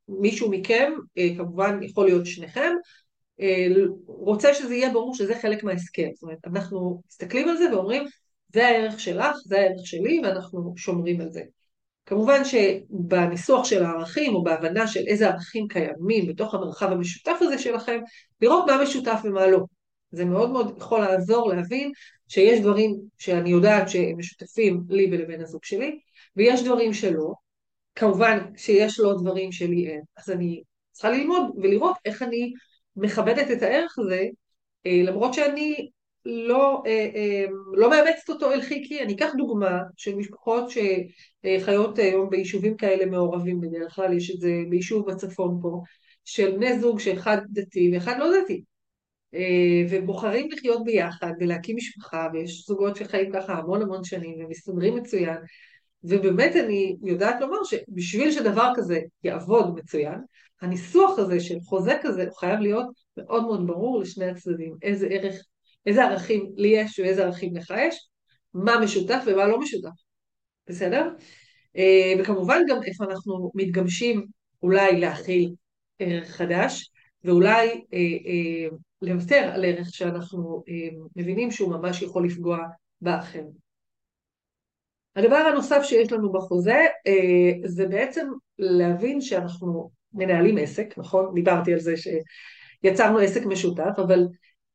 שמישהו 0.09 0.51
מכם, 0.51 0.93
אה, 1.17 1.29
כמובן 1.37 1.83
יכול 1.83 2.05
להיות 2.05 2.25
שניכם, 2.25 2.71
רוצה 4.07 4.53
שזה 4.53 4.75
יהיה 4.75 4.93
ברור 4.93 5.15
שזה 5.15 5.35
חלק 5.41 5.63
מההסכם. 5.63 6.09
זאת 6.13 6.23
אומרת, 6.23 6.37
אנחנו 6.45 7.01
מסתכלים 7.07 7.49
על 7.49 7.57
זה 7.57 7.73
ואומרים, 7.73 8.03
זה 8.53 8.67
הערך 8.67 8.99
שלך, 8.99 9.35
זה 9.45 9.57
הערך 9.57 9.81
שלי, 9.85 10.21
ואנחנו 10.23 10.73
שומרים 10.77 11.21
על 11.21 11.31
זה. 11.31 11.41
כמובן 12.05 12.41
שבניסוח 12.45 13.65
של 13.65 13.83
הערכים 13.83 14.35
או 14.35 14.43
בהבנה 14.43 14.87
של 14.87 14.99
איזה 15.07 15.29
ערכים 15.29 15.67
קיימים 15.67 16.27
בתוך 16.27 16.53
המרחב 16.53 16.91
המשותף 16.91 17.37
הזה 17.41 17.57
שלכם, 17.57 17.99
לראות 18.41 18.65
מה 18.67 18.83
משותף 18.83 19.19
ומה 19.23 19.47
לא. 19.47 19.59
זה 20.11 20.25
מאוד 20.25 20.51
מאוד 20.51 20.77
יכול 20.77 20.99
לעזור 20.99 21.53
להבין 21.53 21.91
שיש 22.27 22.59
דברים 22.59 22.95
שאני 23.17 23.49
יודעת 23.49 23.89
שהם 23.89 24.17
משותפים 24.17 24.83
לי 24.89 25.09
ולבן 25.11 25.41
הזוג 25.41 25.63
שלי, 25.63 25.99
ויש 26.35 26.63
דברים 26.63 26.93
שלא. 26.93 27.33
כמובן 27.95 28.39
שיש 28.57 28.99
לו 28.99 29.13
דברים 29.13 29.51
שלי 29.51 29.87
אין, 29.87 30.01
אז 30.17 30.29
אני 30.29 30.61
צריכה 30.91 31.09
ללמוד 31.09 31.43
ולראות 31.57 31.95
איך 32.05 32.21
אני 32.21 32.53
מכבדת 32.95 33.51
את 33.51 33.61
הערך 33.61 33.99
הזה, 33.99 34.25
אה, 34.85 35.01
למרות 35.03 35.33
שאני 35.33 35.89
לא, 36.25 36.83
אה, 36.85 37.09
אה, 37.15 37.45
לא 37.73 37.89
מאמצת 37.89 38.29
אותו 38.29 38.51
אל 38.51 38.61
חיקי. 38.61 39.01
אני 39.01 39.13
אקח 39.13 39.29
דוגמה 39.37 39.79
של 39.97 40.15
משפחות 40.15 40.69
שחיות 40.69 41.99
היום 41.99 42.29
ביישובים 42.29 42.77
כאלה 42.77 43.05
מעורבים, 43.05 43.61
בדרך 43.61 43.95
כלל 43.95 44.13
יש 44.13 44.31
את 44.31 44.39
זה 44.39 44.51
ביישוב 44.69 45.11
בצפון 45.11 45.59
פה, 45.61 45.81
של 46.25 46.51
בני 46.51 46.79
זוג 46.79 46.99
שאחד 46.99 47.37
דתי 47.51 47.91
ואחד 47.93 48.15
לא 48.19 48.29
דתי. 48.41 48.63
אה, 49.33 49.85
ובוחרים 49.89 50.49
לחיות 50.51 50.83
ביחד 50.83 51.31
ולהקים 51.39 51.75
משפחה, 51.75 52.27
ויש 52.33 52.65
זוגות 52.67 52.95
שחיים 52.95 53.31
ככה 53.33 53.53
המון 53.53 53.81
המון 53.81 54.03
שנים 54.03 54.45
ומסתדרים 54.45 54.95
מצוין, 54.95 55.37
ובאמת 56.03 56.55
אני 56.55 56.95
יודעת 57.03 57.41
לומר 57.41 57.63
שבשביל 57.63 58.31
שדבר 58.31 58.71
כזה 58.75 58.99
יעבוד 59.23 59.75
מצוין, 59.75 60.19
הניסוח 60.61 61.19
הזה 61.19 61.39
של 61.39 61.59
חוזה 61.59 61.97
כזה 62.01 62.23
הוא 62.23 62.37
חייב 62.37 62.59
להיות 62.59 62.87
מאוד 63.17 63.43
מאוד 63.43 63.67
ברור 63.67 63.99
לשני 63.99 64.25
הצדדים, 64.25 64.75
איזה 64.81 65.07
ערך, 65.07 65.35
איזה 65.85 66.03
ערכים 66.03 66.51
לי 66.55 66.67
יש 66.67 66.99
ואיזה 66.99 67.23
ערכים 67.23 67.55
לך 67.55 67.73
יש, 67.77 68.07
מה 68.53 68.79
משותף 68.79 69.23
ומה 69.27 69.47
לא 69.47 69.59
משותף, 69.59 69.89
בסדר? 70.67 71.09
אה, 71.77 72.13
וכמובן 72.19 72.61
גם 72.69 72.83
איפה 72.83 73.03
אנחנו 73.03 73.51
מתגמשים 73.55 74.25
אולי 74.63 74.99
להכיל 74.99 75.53
ערך 75.99 76.27
חדש, 76.27 76.91
ואולי 77.23 77.67
אה, 77.67 77.99
אה, 77.99 78.77
לוותר 79.01 79.51
על 79.53 79.65
ערך 79.65 79.87
שאנחנו 79.91 80.63
אה, 80.69 80.97
מבינים 81.15 81.51
שהוא 81.51 81.71
ממש 81.71 82.01
יכול 82.01 82.25
לפגוע 82.25 82.59
באחר. 83.01 83.43
הדבר 85.15 85.35
הנוסף 85.35 85.83
שיש 85.83 86.11
לנו 86.11 86.31
בחוזה 86.31 86.79
אה, 87.07 87.51
זה 87.65 87.87
בעצם 87.87 88.27
להבין 88.59 89.21
שאנחנו 89.21 89.89
מנהלים 90.13 90.57
עסק, 90.57 90.97
נכון? 90.97 91.31
דיברתי 91.33 91.73
על 91.73 91.79
זה 91.79 91.93
שיצרנו 91.97 93.19
עסק 93.19 93.45
משותף, 93.45 93.93
אבל 93.97 94.27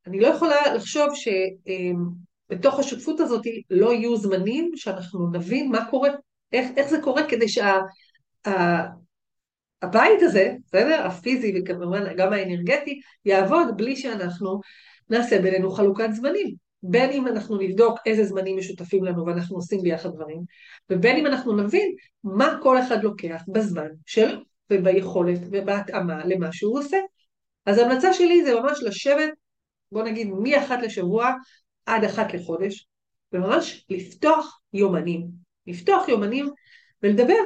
אני 0.07 0.21
לא 0.21 0.26
יכולה 0.26 0.75
לחשוב 0.75 1.09
שבתוך 1.14 2.75
אה, 2.75 2.80
השותפות 2.80 3.21
הזאת 3.21 3.45
לא 3.71 3.92
יהיו 3.92 4.16
זמנים 4.16 4.71
שאנחנו 4.75 5.30
נבין 5.33 5.71
מה 5.71 5.90
קורה, 5.90 6.11
איך, 6.52 6.69
איך 6.76 6.88
זה 6.88 7.02
קורה 7.02 7.28
כדי 7.28 7.49
שה... 7.49 7.78
הבית 9.83 10.23
הזה, 10.23 10.52
בסדר? 10.66 11.07
הפיזי 11.07 11.52
וכמובן 11.57 12.16
גם 12.16 12.33
האנרגטי, 12.33 13.00
יעבוד 13.25 13.76
בלי 13.76 13.97
שאנחנו 13.97 14.61
נעשה 15.11 15.42
בינינו 15.42 15.71
חלוקת 15.71 16.09
זמנים. 16.12 16.54
בין 16.83 17.11
אם 17.11 17.26
אנחנו 17.26 17.57
נבדוק 17.59 17.99
איזה 18.07 18.25
זמנים 18.25 18.59
משותפים 18.59 19.04
לנו 19.04 19.26
ואנחנו 19.26 19.57
עושים 19.57 19.83
ביחד 19.83 20.09
דברים, 20.14 20.40
ובין 20.90 21.16
אם 21.16 21.26
אנחנו 21.26 21.57
נבין 21.57 21.95
מה 22.25 22.59
כל 22.62 22.78
אחד 22.78 23.04
לוקח 23.04 23.42
בזמן 23.49 23.88
שלו 24.07 24.38
וביכולת 24.71 25.38
ובהתאמה 25.52 26.25
למה 26.25 26.52
שהוא 26.52 26.78
עושה. 26.78 26.97
אז 27.66 27.78
ההמלצה 27.78 28.12
שלי 28.12 28.45
זה 28.45 28.61
ממש 28.61 28.83
לשבת, 28.83 29.30
בוא 29.92 30.02
נגיד 30.02 30.28
מאחת 30.30 30.78
לשבוע 30.82 31.35
עד 31.87 32.04
אחת 32.04 32.35
לחודש, 32.35 32.88
וממש 33.32 33.87
לפתוח 33.90 34.61
יומנים. 34.73 35.26
לפתוח 35.66 36.09
יומנים 36.09 36.49
ולדבר 37.02 37.42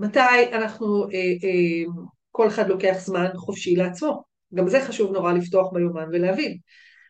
מתי 0.00 0.52
אנחנו, 0.52 1.04
אה, 1.04 1.18
אה, 1.18 1.92
כל 2.30 2.48
אחד 2.48 2.68
לוקח 2.68 2.96
זמן 2.98 3.26
חופשי 3.36 3.76
לעצמו. 3.76 4.22
גם 4.54 4.68
זה 4.68 4.80
חשוב 4.80 5.12
נורא 5.12 5.32
לפתוח 5.32 5.72
ביומן 5.72 6.08
ולהבין. 6.12 6.58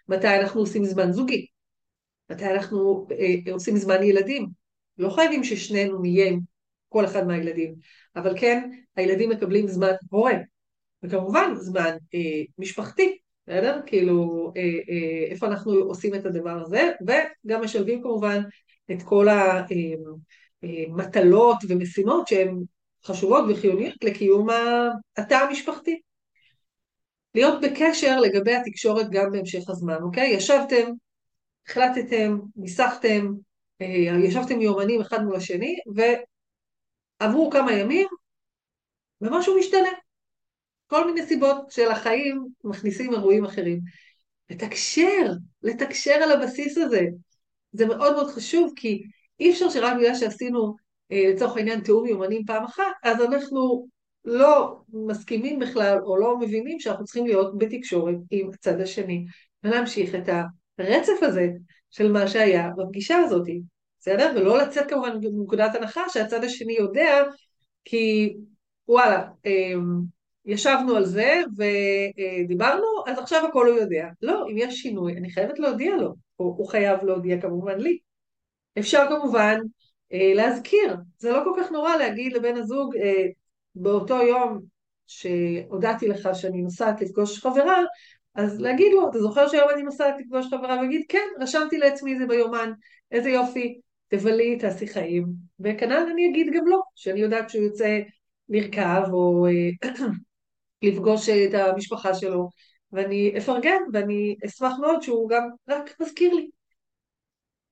מתי 0.09 0.37
אנחנו 0.41 0.61
עושים 0.61 0.85
זמן 0.85 1.13
זוגי, 1.13 1.47
מתי 2.31 2.45
אנחנו 2.45 3.07
אה, 3.11 3.53
עושים 3.53 3.77
זמן 3.77 4.03
ילדים. 4.03 4.47
לא 4.99 5.11
חייבים 5.11 5.45
ששנינו 5.45 5.99
נהיה 5.99 6.29
עם 6.29 6.41
כל 6.89 7.05
אחד 7.05 7.27
מהילדים, 7.27 7.75
אבל 8.17 8.39
כן, 8.41 8.71
הילדים 8.97 9.31
מקבלים 9.31 9.69
זמן 9.69 9.93
הורה, 10.11 10.35
וכמובן 11.03 11.55
זמן 11.55 11.97
אה, 12.15 12.43
משפחתי, 12.59 13.19
בסדר? 13.47 13.81
כאילו, 13.87 14.53
אה, 14.57 14.63
אה, 14.63 15.27
איפה 15.31 15.47
אנחנו 15.47 15.73
עושים 15.73 16.15
את 16.15 16.27
הדבר 16.27 16.63
הזה, 16.67 16.93
וגם 17.07 17.65
משלבים 17.65 18.03
כמובן 18.03 18.43
את 18.91 19.03
כל 19.03 19.27
המטלות 20.63 21.57
אה, 21.63 21.69
ומשימות 21.69 22.29
שהן 22.29 22.63
חשובות 23.05 23.45
וחיוניות 23.49 24.05
לקיום 24.05 24.49
התא 25.17 25.35
המשפחתי. 25.35 26.01
להיות 27.35 27.61
בקשר 27.63 28.21
לגבי 28.21 28.55
התקשורת 28.55 29.11
גם 29.11 29.31
בהמשך 29.33 29.69
הזמן, 29.69 30.03
אוקיי? 30.03 30.29
ישבתם, 30.29 30.91
החלטתם, 31.69 32.39
ניסחתם, 32.57 33.33
ישבתם 34.25 34.61
יומנים 34.61 35.01
אחד 35.01 35.25
מול 35.25 35.37
השני, 35.37 35.77
ועברו 37.21 37.51
כמה 37.51 37.73
ימים, 37.73 38.07
ומשהו 39.21 39.59
משתנה. 39.59 40.06
כל 40.87 41.07
מיני 41.07 41.27
סיבות 41.27 41.71
של 41.71 41.91
החיים 41.91 42.47
מכניסים 42.65 43.13
אירועים 43.13 43.45
אחרים. 43.45 43.81
לתקשר, 44.51 45.33
לתקשר 45.63 46.13
על 46.13 46.33
הבסיס 46.33 46.79
הזה. 46.79 47.07
זה 47.73 47.87
מאוד 47.87 48.13
מאוד 48.13 48.31
חשוב, 48.31 48.73
כי 48.77 49.03
אי 49.41 49.51
אפשר 49.51 49.71
שרק 49.71 49.97
בגלל 49.97 50.15
שעשינו 50.15 50.75
אה, 51.13 51.31
לצורך 51.35 51.57
העניין 51.57 51.81
תיאום 51.81 52.07
יומנים 52.07 52.45
פעם 52.47 52.65
אחת, 52.65 52.93
אז 53.03 53.23
אנחנו 53.23 53.89
לא 54.25 54.81
מסכימים 54.93 55.59
בכלל 55.59 55.99
או 56.03 56.17
לא 56.17 56.39
מבינים 56.39 56.81
שאנחנו 56.81 57.05
צריכים 57.05 57.27
להיות 57.27 57.59
בתקשורת 57.59 58.15
עם 58.31 58.51
הצד 58.55 58.81
השני 58.81 59.25
ולהמשיך 59.65 60.15
את 60.15 60.29
הרצף 60.79 61.23
הזה 61.23 61.49
של 61.91 62.13
מה 62.13 62.29
שהיה 62.29 62.71
בפגישה 62.77 63.17
הזאת, 63.17 63.47
בסדר? 64.01 64.33
ולא 64.37 64.59
לצאת 64.59 64.91
כמובן 64.91 65.19
מנקודת 65.23 65.75
הנחה 65.75 66.09
שהצד 66.09 66.45
השני 66.45 66.73
יודע 66.73 67.23
כי 67.85 68.35
וואלה, 68.89 69.29
אמ, 69.47 70.01
ישבנו 70.47 70.97
על 70.97 71.05
זה 71.05 71.43
ודיברנו, 71.57 72.85
אז 73.07 73.19
עכשיו 73.19 73.47
הכל 73.47 73.69
הוא 73.69 73.79
יודע. 73.79 74.09
לא, 74.23 74.47
אם 74.51 74.59
יש 74.59 74.75
שינוי, 74.75 75.13
אני 75.17 75.31
חייבת 75.31 75.59
להודיע 75.59 75.97
לו, 75.97 76.15
או 76.39 76.45
הוא 76.45 76.69
חייב 76.69 77.05
להודיע 77.05 77.41
כמובן 77.41 77.79
לי. 77.79 77.99
אפשר 78.79 79.07
כמובן 79.09 79.59
אה, 80.13 80.33
להזכיר, 80.35 80.97
זה 81.19 81.33
לא 81.33 81.41
כל 81.45 81.61
כך 81.61 81.71
נורא 81.71 81.97
להגיד 81.97 82.33
לבן 82.33 82.57
הזוג, 82.57 82.97
אה, 82.97 83.27
באותו 83.75 84.23
יום 84.23 84.61
שהודעתי 85.07 86.09
לך 86.09 86.29
שאני 86.35 86.63
נוסעת 86.63 87.01
לפגוש 87.01 87.39
חברה, 87.39 87.83
אז 88.35 88.61
להגיד 88.61 88.93
לו, 88.93 89.11
אתה 89.11 89.19
זוכר 89.19 89.49
שהיום 89.49 89.69
אני 89.75 89.83
נוסעת 89.83 90.15
לפגוש 90.21 90.47
חברה? 90.51 90.81
ויגיד, 90.81 91.03
כן, 91.09 91.29
רשמתי 91.41 91.79
לעצמי 91.79 92.13
את 92.13 92.19
זה 92.19 92.27
ביומן, 92.27 92.73
איזה 93.13 93.31
יופי, 93.31 93.81
תבלי, 94.09 94.59
תעשי 94.59 94.87
חיים. 94.87 95.27
וכנ"ל 95.61 96.07
אני 96.13 96.31
אגיד 96.31 96.47
גם 96.53 96.67
לו, 96.67 96.81
שאני 96.95 97.21
יודעת 97.21 97.51
שהוא 97.51 97.65
יוצא 97.65 98.01
לרכב 98.49 99.03
או 99.13 99.47
אה, 99.47 99.89
לפגוש 100.83 101.29
את 101.29 101.55
המשפחה 101.55 102.15
שלו, 102.15 102.49
ואני 102.93 103.35
אפרגן, 103.39 103.79
ואני 103.93 104.37
אשמח 104.47 104.73
מאוד 104.81 105.03
שהוא 105.03 105.29
גם 105.29 105.49
רק 105.69 106.01
מזכיר 106.01 106.35
לי. 106.35 106.51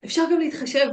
אפשר 0.05 0.23
גם 0.33 0.39
להתחשב, 0.39 0.87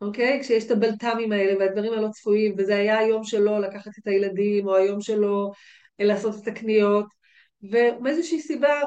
אוקיי? 0.00 0.40
כשיש 0.42 0.66
את 0.66 0.70
הבלת"מים 0.70 1.32
האלה 1.32 1.58
והדברים 1.58 1.92
הלא 1.92 2.08
צפויים, 2.08 2.54
וזה 2.58 2.76
היה 2.76 2.98
היום 2.98 3.24
שלו 3.24 3.58
לקחת 3.60 3.90
את 3.98 4.06
הילדים, 4.06 4.68
או 4.68 4.76
היום 4.76 5.00
שלו 5.00 5.52
לעשות 5.98 6.42
את 6.42 6.48
הקניות, 6.48 7.06
ומאיזושהי 7.62 8.40
סיבה 8.40 8.80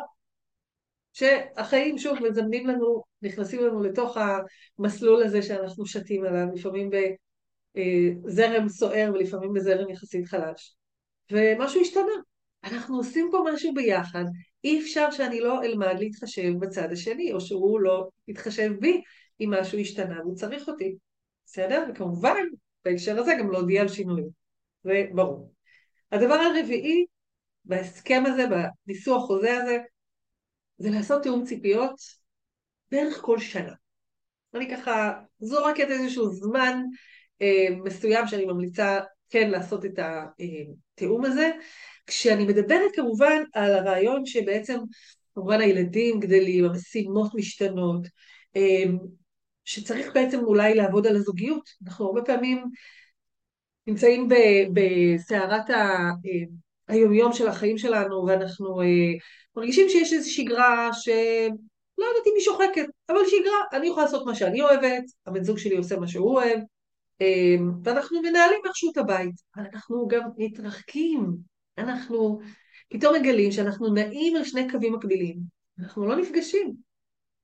שהחיים 1.14 1.98
שוב 1.98 2.20
מזמנים 2.20 2.68
לנו, 2.68 3.04
נכנסים 3.22 3.62
לנו 3.62 3.84
לתוך 3.84 4.18
המסלול 4.80 5.24
הזה 5.24 5.42
שאנחנו 5.42 5.86
שתים 5.86 6.26
עליו, 6.26 6.46
לפעמים 6.56 6.90
בזרם 7.76 8.70
סוער 8.70 9.12
ולפעמים 9.14 9.54
בזרם 9.54 9.90
יחסית 9.90 10.28
חלש. 10.28 10.76
ומשהו 11.32 11.82
השתנה. 11.82 12.31
אנחנו 12.64 12.98
עושים 12.98 13.30
פה 13.32 13.44
משהו 13.54 13.74
ביחד, 13.74 14.26
אי 14.64 14.82
אפשר 14.82 15.12
שאני 15.12 15.40
לא 15.40 15.64
אלמד 15.64 15.96
להתחשב 16.00 16.52
בצד 16.60 16.92
השני, 16.92 17.34
או 17.34 17.42
שהוא 17.42 17.80
לא 17.80 18.10
יתחשב 18.28 18.72
בי 18.80 19.02
אם 19.42 19.54
משהו 19.60 19.80
השתנה 19.80 20.20
והוא 20.20 20.36
צריך 20.36 20.68
אותי. 20.68 20.96
בסדר? 21.46 21.86
וכמובן, 21.90 22.44
בהקשר 22.86 23.20
הזה 23.20 23.34
גם 23.40 23.52
להודיע 23.52 23.82
על 23.82 23.88
שינויים. 23.88 24.30
זה 24.84 25.04
ברור. 25.14 25.54
הדבר 26.12 26.34
הרביעי, 26.34 27.06
בהסכם 27.66 28.24
הזה, 28.26 28.46
בניסוח 28.86 29.26
חוזה 29.26 29.58
הזה, 29.58 29.78
זה 30.78 30.90
לעשות 30.90 31.24
תיאום 31.24 31.46
ציפיות 31.46 31.96
בערך 32.92 33.22
כל 33.22 33.40
שנה. 33.40 33.74
אני 34.54 34.70
ככה 34.76 35.14
זורקת 35.40 35.88
איזשהו 35.90 36.30
זמן 36.30 36.82
אה, 37.42 37.76
מסוים 37.84 38.28
שאני 38.28 38.46
ממליצה 38.46 39.00
כן 39.32 39.50
לעשות 39.50 39.86
את 39.86 40.00
התיאום 40.00 41.26
הזה, 41.26 41.52
כשאני 42.08 42.46
מדברת 42.46 42.92
כמובן 42.96 43.44
על 43.54 43.74
הרעיון 43.74 44.26
שבעצם 44.26 44.78
כמובן 45.36 45.62
הילדים 45.62 46.20
גדלים, 46.20 46.66
המשימות 46.66 47.36
משתנות, 47.36 48.08
אה, 48.56 48.84
שצריך 49.66 50.08
בעצם 50.14 50.40
אולי 50.40 50.76
לעבוד 50.76 51.08
על 51.08 51.16
הזוגיות. 51.16 51.70
אנחנו 51.86 52.06
הרבה 52.06 52.22
פעמים 52.22 52.64
נמצאים 53.88 54.30
בסערת 54.74 55.70
היומיום 56.88 57.34
של 57.34 57.48
החיים 57.48 57.78
שלנו, 57.78 58.26
ואנחנו 58.26 58.82
אה, 58.82 58.86
מרגישים 59.56 59.90
שיש 59.90 60.14
איזו 60.14 60.34
שגרה 60.34 60.90
שלא 60.94 62.06
יודעת 62.06 62.28
אם 62.28 62.34
היא 62.36 62.44
שוחקת, 62.44 62.86
אבל 63.10 63.20
שגרה, 63.28 63.58
אני 63.74 63.88
יכולה 63.88 64.06
לעשות 64.06 64.26
מה 64.26 64.36
שאני 64.36 64.62
אוהבת, 64.62 65.04
הבן 65.26 65.44
זוג 65.44 65.58
שלי 65.58 65.78
עושה 65.78 65.98
מה 65.98 66.08
שהוא 66.08 66.32
אוהב, 66.32 66.60
אה, 66.60 66.64
ואנחנו 67.84 68.22
מנהלים 68.22 68.60
איכשהו 68.66 68.92
את 68.92 68.98
הבית, 68.98 69.36
אבל 69.56 69.66
אנחנו 69.74 70.08
גם 70.08 70.22
מתרחקים, 70.38 71.38
אנחנו 71.78 72.40
פתאום 72.90 73.16
מגלים 73.16 73.52
שאנחנו 73.52 73.94
נעים 73.94 74.36
על 74.36 74.44
שני 74.44 74.72
קווים 74.72 74.94
מקבילים, 74.94 75.38
אנחנו 75.80 76.06
לא 76.06 76.16
נפגשים. 76.16 76.74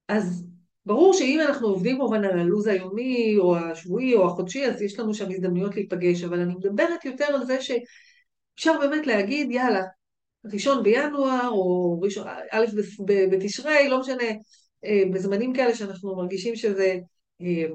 אז 0.07 0.47
ברור 0.85 1.13
שאם 1.13 1.39
אנחנו 1.47 1.67
עובדים 1.67 1.97
כמובן 1.97 2.23
על 2.23 2.39
הלו"ז 2.39 2.67
היומי 2.67 3.35
או 3.37 3.57
השבועי 3.57 4.15
או 4.15 4.27
החודשי, 4.27 4.65
אז 4.65 4.81
יש 4.81 4.99
לנו 4.99 5.13
שם 5.13 5.29
הזדמנויות 5.29 5.75
להיפגש, 5.75 6.23
אבל 6.23 6.39
אני 6.39 6.53
מדברת 6.55 7.05
יותר 7.05 7.25
על 7.25 7.45
זה 7.45 7.57
שאפשר 7.61 8.79
באמת 8.79 9.07
להגיד, 9.07 9.51
יאללה, 9.51 9.83
ראשון 10.45 10.83
בינואר 10.83 11.49
או 11.49 11.99
ראשון, 12.01 12.27
א' 12.51 12.65
בתשרי, 13.31 13.89
לא 13.89 13.99
משנה, 13.99 14.23
אה, 14.85 15.03
בזמנים 15.13 15.53
כאלה 15.53 15.75
שאנחנו 15.75 16.15
מרגישים 16.15 16.55
שזה 16.55 16.95
אה, 17.41 17.65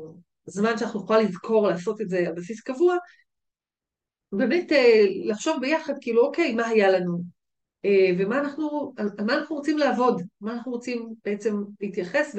זמן 0.46 0.78
שאנחנו 0.78 1.00
נוכל 1.00 1.18
לזכור 1.18 1.68
לעשות 1.68 2.00
את 2.00 2.09
זה 2.09 2.18
על 2.18 2.35
בסיס 2.35 2.61
קבוע, 2.61 2.96
באמת 4.33 4.72
אה, 4.72 5.05
לחשוב 5.24 5.57
ביחד, 5.61 5.94
כאילו, 6.00 6.26
אוקיי, 6.26 6.55
מה 6.55 6.66
היה 6.66 6.90
לנו? 6.90 7.42
ומה 8.18 8.38
אנחנו, 8.38 8.92
על 8.96 9.09
מה 9.26 9.35
אנחנו 9.35 9.57
רוצים 9.57 9.78
לעבוד? 9.78 10.22
מה 10.40 10.52
אנחנו 10.52 10.72
רוצים 10.72 11.14
בעצם 11.24 11.57
להתייחס? 11.81 12.37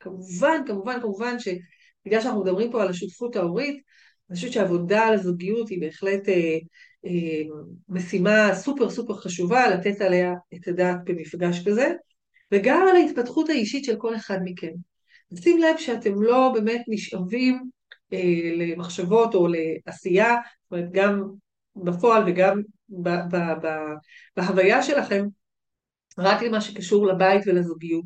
כמובן, 0.00 0.62
כמובן, 0.66 1.00
כמובן 1.00 1.36
שבגלל 1.38 2.20
שאנחנו 2.20 2.40
מדברים 2.40 2.72
פה 2.72 2.82
על 2.82 2.88
השותפות 2.88 3.36
ההורית, 3.36 3.82
אני 4.30 4.36
חושבת 4.36 4.52
שהעבודה 4.52 5.06
על 5.06 5.14
הזוגיות 5.14 5.68
היא 5.68 5.80
בהחלט 5.80 6.28
אה, 6.28 6.58
אה, 7.04 7.42
משימה 7.88 8.54
סופר 8.54 8.90
סופר 8.90 9.14
חשובה, 9.14 9.70
לתת 9.70 10.00
עליה 10.00 10.32
את 10.54 10.68
הדעת 10.68 10.96
במפגש 11.04 11.68
כזה, 11.68 11.92
וגם 12.52 12.86
על 12.90 12.96
ההתפתחות 12.96 13.48
האישית 13.48 13.84
של 13.84 13.96
כל 13.96 14.16
אחד 14.16 14.38
מכם. 14.44 14.72
שים 15.36 15.58
לב 15.58 15.76
שאתם 15.78 16.22
לא 16.22 16.50
באמת 16.54 16.84
נשאבים 16.88 17.62
אה, 18.12 18.50
למחשבות 18.56 19.34
או 19.34 19.46
לעשייה, 19.86 20.36
זאת 20.62 20.72
אומרת 20.72 20.92
גם 20.92 21.22
בפועל 21.76 22.22
וגם 22.26 22.62
ב, 22.88 23.08
ב, 23.08 23.36
ב, 23.36 23.68
בהוויה 24.36 24.82
שלכם, 24.82 25.24
רק 26.18 26.42
למה 26.42 26.60
שקשור 26.60 27.06
לבית 27.06 27.42
ולזוגיות. 27.46 28.04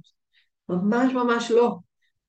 ממש 0.69 1.13
ממש 1.13 1.51
לא. 1.51 1.77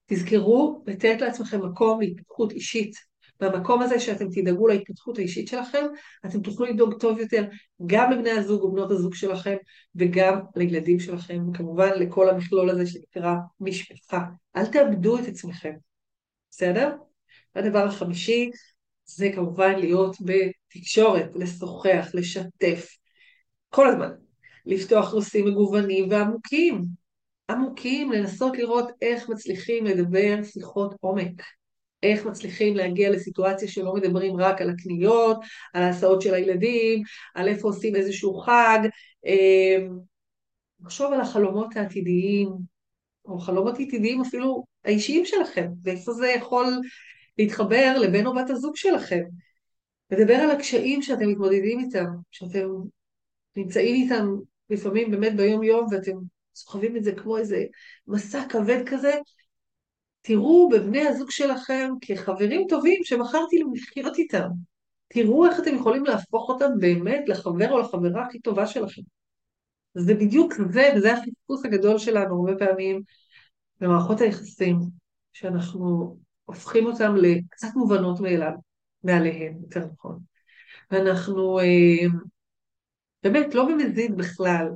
תזכרו 0.06 0.84
לתת 0.88 1.22
לעצמכם 1.22 1.66
מקום 1.66 2.02
להתפתחות 2.02 2.52
אישית. 2.52 2.96
במקום 3.40 3.82
הזה 3.82 4.00
שאתם 4.00 4.26
תדאגו 4.32 4.68
להתפתחות 4.68 5.18
האישית 5.18 5.48
שלכם, 5.48 5.86
אתם 6.26 6.42
תוכלו 6.42 6.66
לדאוג 6.66 6.94
טוב 7.00 7.20
יותר 7.20 7.46
גם 7.86 8.12
לבני 8.12 8.32
הזוג 8.32 8.64
ובנות 8.64 8.92
הזוג 8.92 9.16
שלכם 9.16 9.56
וגם 9.96 10.40
לילדים 10.56 11.00
שלכם, 11.00 11.50
וכמובן 11.50 11.90
לכל 12.00 12.30
המכלול 12.30 12.70
הזה 12.70 12.86
שנקרא 12.86 13.34
משפחה. 13.60 14.20
אל 14.56 14.66
תאבדו 14.66 15.20
את 15.20 15.28
עצמכם, 15.28 15.74
בסדר? 16.50 16.96
הדבר 17.56 17.86
החמישי 17.86 18.50
זה 19.06 19.30
כמובן 19.36 19.80
להיות 19.80 20.16
בתקשורת, 20.22 21.30
לשוחח, 21.36 22.08
לשתף, 22.14 22.88
כל 23.70 23.88
הזמן. 23.88 24.10
לפתוח 24.66 25.14
נושאים 25.14 25.48
מגוונים 25.48 26.12
ועמוקים, 26.12 26.86
עמוקים, 27.52 28.12
לנסות 28.12 28.58
לראות 28.58 28.90
איך 29.02 29.30
מצליחים 29.30 29.86
לדבר 29.86 30.44
שיחות 30.44 30.96
עומק. 31.00 31.42
איך 32.04 32.26
מצליחים 32.26 32.76
להגיע 32.76 33.10
לסיטואציה 33.10 33.68
שלא 33.68 33.94
מדברים 33.94 34.38
רק 34.38 34.62
על 34.62 34.70
הקניות, 34.70 35.38
על 35.74 35.84
ההסעות 35.84 36.22
של 36.22 36.34
הילדים, 36.34 37.02
על 37.36 37.48
איפה 37.48 37.68
עושים 37.68 37.96
איזשהו 37.96 38.40
חג, 38.40 38.80
אמ, 39.26 40.00
לחשוב 40.82 41.14
על 41.14 41.22
החלומות 41.22 41.76
העתידיים, 41.76 42.50
או 43.26 43.40
חלומות 43.40 43.74
עתידיים 43.80 44.22
אפילו 44.22 44.66
האישיים 44.86 45.26
שלכם, 45.26 45.68
ואיפה 45.84 46.12
זה 46.12 46.28
יכול 46.28 46.66
להתחבר 47.38 47.98
לבן 48.02 48.26
או 48.26 48.36
בת 48.36 48.50
הזוג 48.50 48.76
שלכם. 48.76 49.24
לדבר 50.12 50.34
על 50.34 50.52
הקשיים 50.52 51.02
שאתם 51.02 51.30
מתמודדים 51.30 51.80
איתם, 51.80 52.06
שאתם 52.32 52.68
נמצאים 53.56 53.96
איתם 53.96 54.28
לפעמים 54.70 55.12
באמת 55.12 55.36
ביום 55.36 55.64
יום 55.64 55.88
ואתם 55.92 56.12
סוחבים 56.56 56.98
את 56.98 57.04
זה 57.04 57.12
כמו 57.12 57.38
איזה 57.38 57.66
מסע 58.08 58.44
כבד 58.50 58.84
כזה, 58.86 59.14
תראו 60.22 60.70
בבני 60.70 61.08
הזוג 61.08 61.32
שלכם 61.32 61.90
כחברים 62.02 62.66
טובים 62.70 63.04
שבחרתי 63.04 63.56
לחיות 63.74 64.18
איתם. 64.18 64.48
תראו 65.08 65.46
איך 65.46 65.60
אתם 65.60 65.76
יכולים 65.76 66.06
להפוך 66.06 66.50
אותם 66.50 66.70
באמת 66.80 67.24
לחבר 67.28 67.72
או 67.72 67.80
לחברה 67.80 68.26
הכי 68.26 68.40
טובה 68.40 68.68
שלכם. 68.68 69.02
זה 69.94 70.14
בדיוק 70.14 70.54
זה, 70.72 70.90
וזה 70.96 71.14
החיפוש 71.14 71.66
הגדול 71.66 71.98
שלנו 71.98 72.36
הרבה 72.36 72.66
פעמים 72.66 73.02
במערכות 73.82 74.22
היחסים, 74.22 74.80
שאנחנו 75.34 76.18
הופכים 76.46 76.86
אותם 76.86 77.16
לקצת 77.16 77.68
מובנות 77.76 78.20
מאליו, 78.20 78.52
מעליהם, 79.04 79.54
יותר 79.62 79.86
נכון. 79.94 80.20
ואנחנו 80.92 81.60
אה, 81.60 82.08
באמת 83.24 83.56
לא 83.56 83.66
במזיד 83.66 84.18
בכלל 84.18 84.68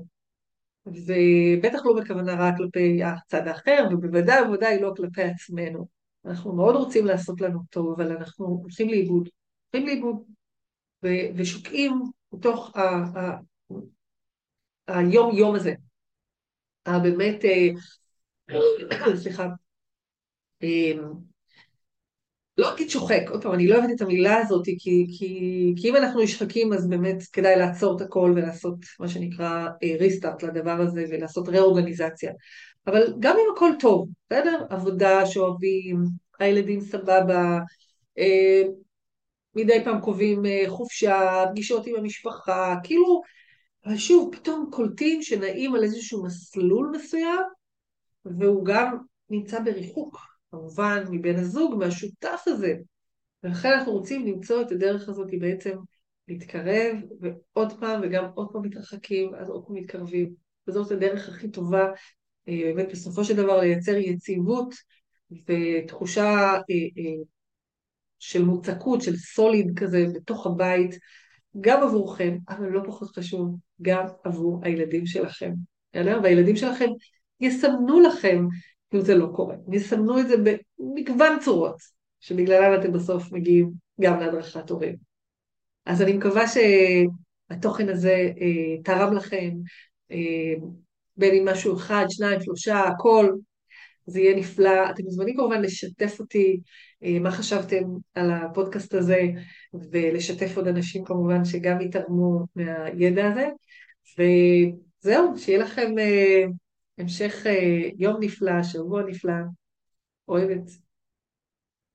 ובטח 0.85 1.85
לא 1.85 1.93
בכוונה 2.01 2.33
רק 2.39 2.53
כלפי 2.57 3.03
הצד 3.03 3.47
האחר, 3.47 3.87
ובוודאי 3.91 4.41
ובוודאי 4.41 4.81
לא 4.81 4.93
כלפי 4.97 5.23
עצמנו. 5.23 5.87
אנחנו 6.25 6.53
מאוד 6.53 6.75
רוצים 6.75 7.05
לעשות 7.05 7.41
לנו 7.41 7.59
טוב, 7.69 7.91
אבל 7.91 8.17
אנחנו 8.17 8.45
הולכים 8.45 8.89
לאיבוד. 8.89 9.29
הולכים 9.73 9.87
לאיבוד, 9.87 10.23
ושוקעים 11.35 12.01
בתוך 12.33 12.71
היום-יום 14.87 15.55
הזה. 15.55 15.73
הבאמת, 16.85 17.45
אה, 17.45 17.69
סליחה, 19.21 19.47
אה, 20.63 20.91
לא 22.61 22.73
אגיד 22.73 22.89
שוחק, 22.89 23.21
עוד 23.29 23.43
פעם, 23.43 23.53
אני 23.53 23.67
לא 23.67 23.75
אוהבת 23.75 23.89
את 23.95 24.01
המילה 24.01 24.37
הזאת, 24.37 24.65
כי, 24.65 25.07
כי, 25.17 25.73
כי 25.77 25.89
אם 25.89 25.95
אנחנו 25.95 26.21
נשחקים 26.21 26.73
אז 26.73 26.89
באמת 26.89 27.23
כדאי 27.33 27.55
לעצור 27.55 27.95
את 27.95 28.01
הכל 28.01 28.33
ולעשות 28.35 28.75
מה 28.99 29.07
שנקרא 29.07 29.67
ריסטארט 29.99 30.43
אה, 30.43 30.49
לדבר 30.49 30.81
הזה 30.81 31.05
ולעשות 31.09 31.49
ראורגניזציה. 31.49 32.31
אבל 32.87 33.13
גם 33.19 33.35
אם 33.35 33.53
הכל 33.55 33.71
טוב, 33.79 34.07
בסדר? 34.29 34.65
עבודה 34.69 35.25
שאוהבים, 35.25 36.03
הילדים 36.39 36.81
סבבה, 36.81 37.59
אה, 38.17 38.61
מדי 39.55 39.83
פעם 39.83 40.01
קובעים 40.01 40.45
אה, 40.45 40.63
חופשה, 40.67 41.43
פגישות 41.51 41.87
עם 41.87 41.95
המשפחה, 41.95 42.75
כאילו, 42.83 43.21
שוב, 43.95 44.35
פתאום 44.35 44.69
קולטים 44.71 45.21
שנעים 45.23 45.75
על 45.75 45.83
איזשהו 45.83 46.23
מסלול 46.23 46.91
מסוים, 46.95 47.41
והוא 48.25 48.65
גם 48.65 48.97
נמצא 49.29 49.59
בריחוק. 49.59 50.30
כמובן 50.51 51.03
מבן 51.11 51.35
הזוג, 51.35 51.75
מהשותף 51.75 52.43
הזה. 52.47 52.75
ולכן 53.43 53.69
אנחנו 53.69 53.91
רוצים 53.91 54.27
למצוא 54.27 54.61
את 54.61 54.71
הדרך 54.71 55.09
הזאת 55.09 55.27
בעצם 55.39 55.77
להתקרב, 56.27 56.95
ועוד 57.19 57.79
פעם 57.79 58.01
וגם 58.03 58.25
עוד 58.35 58.47
פעם 58.51 58.61
מתרחקים, 58.61 59.35
אז 59.35 59.49
עוד 59.49 59.63
פעם 59.67 59.75
מתקרבים. 59.75 60.33
וזאת 60.67 60.91
הדרך 60.91 61.29
הכי 61.29 61.51
טובה, 61.51 61.87
אה, 62.47 62.71
באמת 62.75 62.91
בסופו 62.91 63.23
של 63.23 63.35
דבר 63.35 63.59
לייצר 63.59 63.95
יציבות 63.95 64.75
ותחושה 65.31 66.23
אה, 66.23 66.75
אה, 66.97 67.23
של 68.19 68.43
מוצקות, 68.43 69.01
של 69.01 69.15
סוליד 69.15 69.79
כזה 69.79 70.05
בתוך 70.15 70.47
הבית, 70.47 70.95
גם 71.61 71.83
עבורכם, 71.83 72.37
אבל 72.49 72.67
לא 72.67 72.81
פחות 72.85 73.15
חשוב, 73.15 73.55
גם 73.81 74.05
עבור 74.23 74.59
הילדים 74.63 75.05
שלכם. 75.05 75.51
והילדים 75.95 76.55
שלכם 76.55 76.89
יסמנו 77.39 77.99
לכם 77.99 78.45
אם 78.93 79.01
זה 79.01 79.15
לא 79.15 79.27
קורה. 79.35 79.55
ויסמנו 79.67 80.19
את 80.19 80.27
זה 80.27 80.35
במגוון 80.37 81.39
צורות, 81.39 81.75
שבגללן 82.19 82.79
אתם 82.79 82.91
בסוף 82.91 83.31
מגיעים 83.31 83.71
גם 84.01 84.19
להדרכת 84.19 84.69
הורים. 84.69 84.95
אז 85.85 86.01
אני 86.01 86.13
מקווה 86.13 86.43
שהתוכן 86.47 87.89
הזה 87.89 88.31
אה, 88.41 88.81
תרם 88.83 89.13
לכם, 89.13 89.49
אה, 90.11 90.53
בין 91.17 91.35
אם 91.35 91.47
משהו 91.47 91.77
אחד, 91.77 92.05
שניים, 92.09 92.41
שלושה, 92.41 92.79
הכל, 92.79 93.31
זה 94.05 94.19
יהיה 94.19 94.35
נפלא. 94.35 94.89
אתם 94.89 95.03
מוזמנים 95.03 95.35
כמובן 95.35 95.61
לשתף 95.61 96.19
אותי 96.19 96.59
אה, 97.03 97.19
מה 97.19 97.31
חשבתם 97.31 97.83
על 98.15 98.31
הפודקאסט 98.31 98.93
הזה, 98.93 99.21
ולשתף 99.91 100.57
עוד 100.57 100.67
אנשים 100.67 101.03
כמובן 101.05 101.45
שגם 101.45 101.81
יתרמו 101.81 102.45
מהידע 102.55 103.27
הזה. 103.27 103.47
וזהו, 104.17 105.37
שיהיה 105.37 105.59
לכם... 105.59 105.95
המשך 107.01 107.43
אה, 107.45 107.89
יום 107.97 108.17
נפלא, 108.19 108.63
שבוע 108.63 109.03
נפלא, 109.03 109.33
אוהבת. 110.27 110.90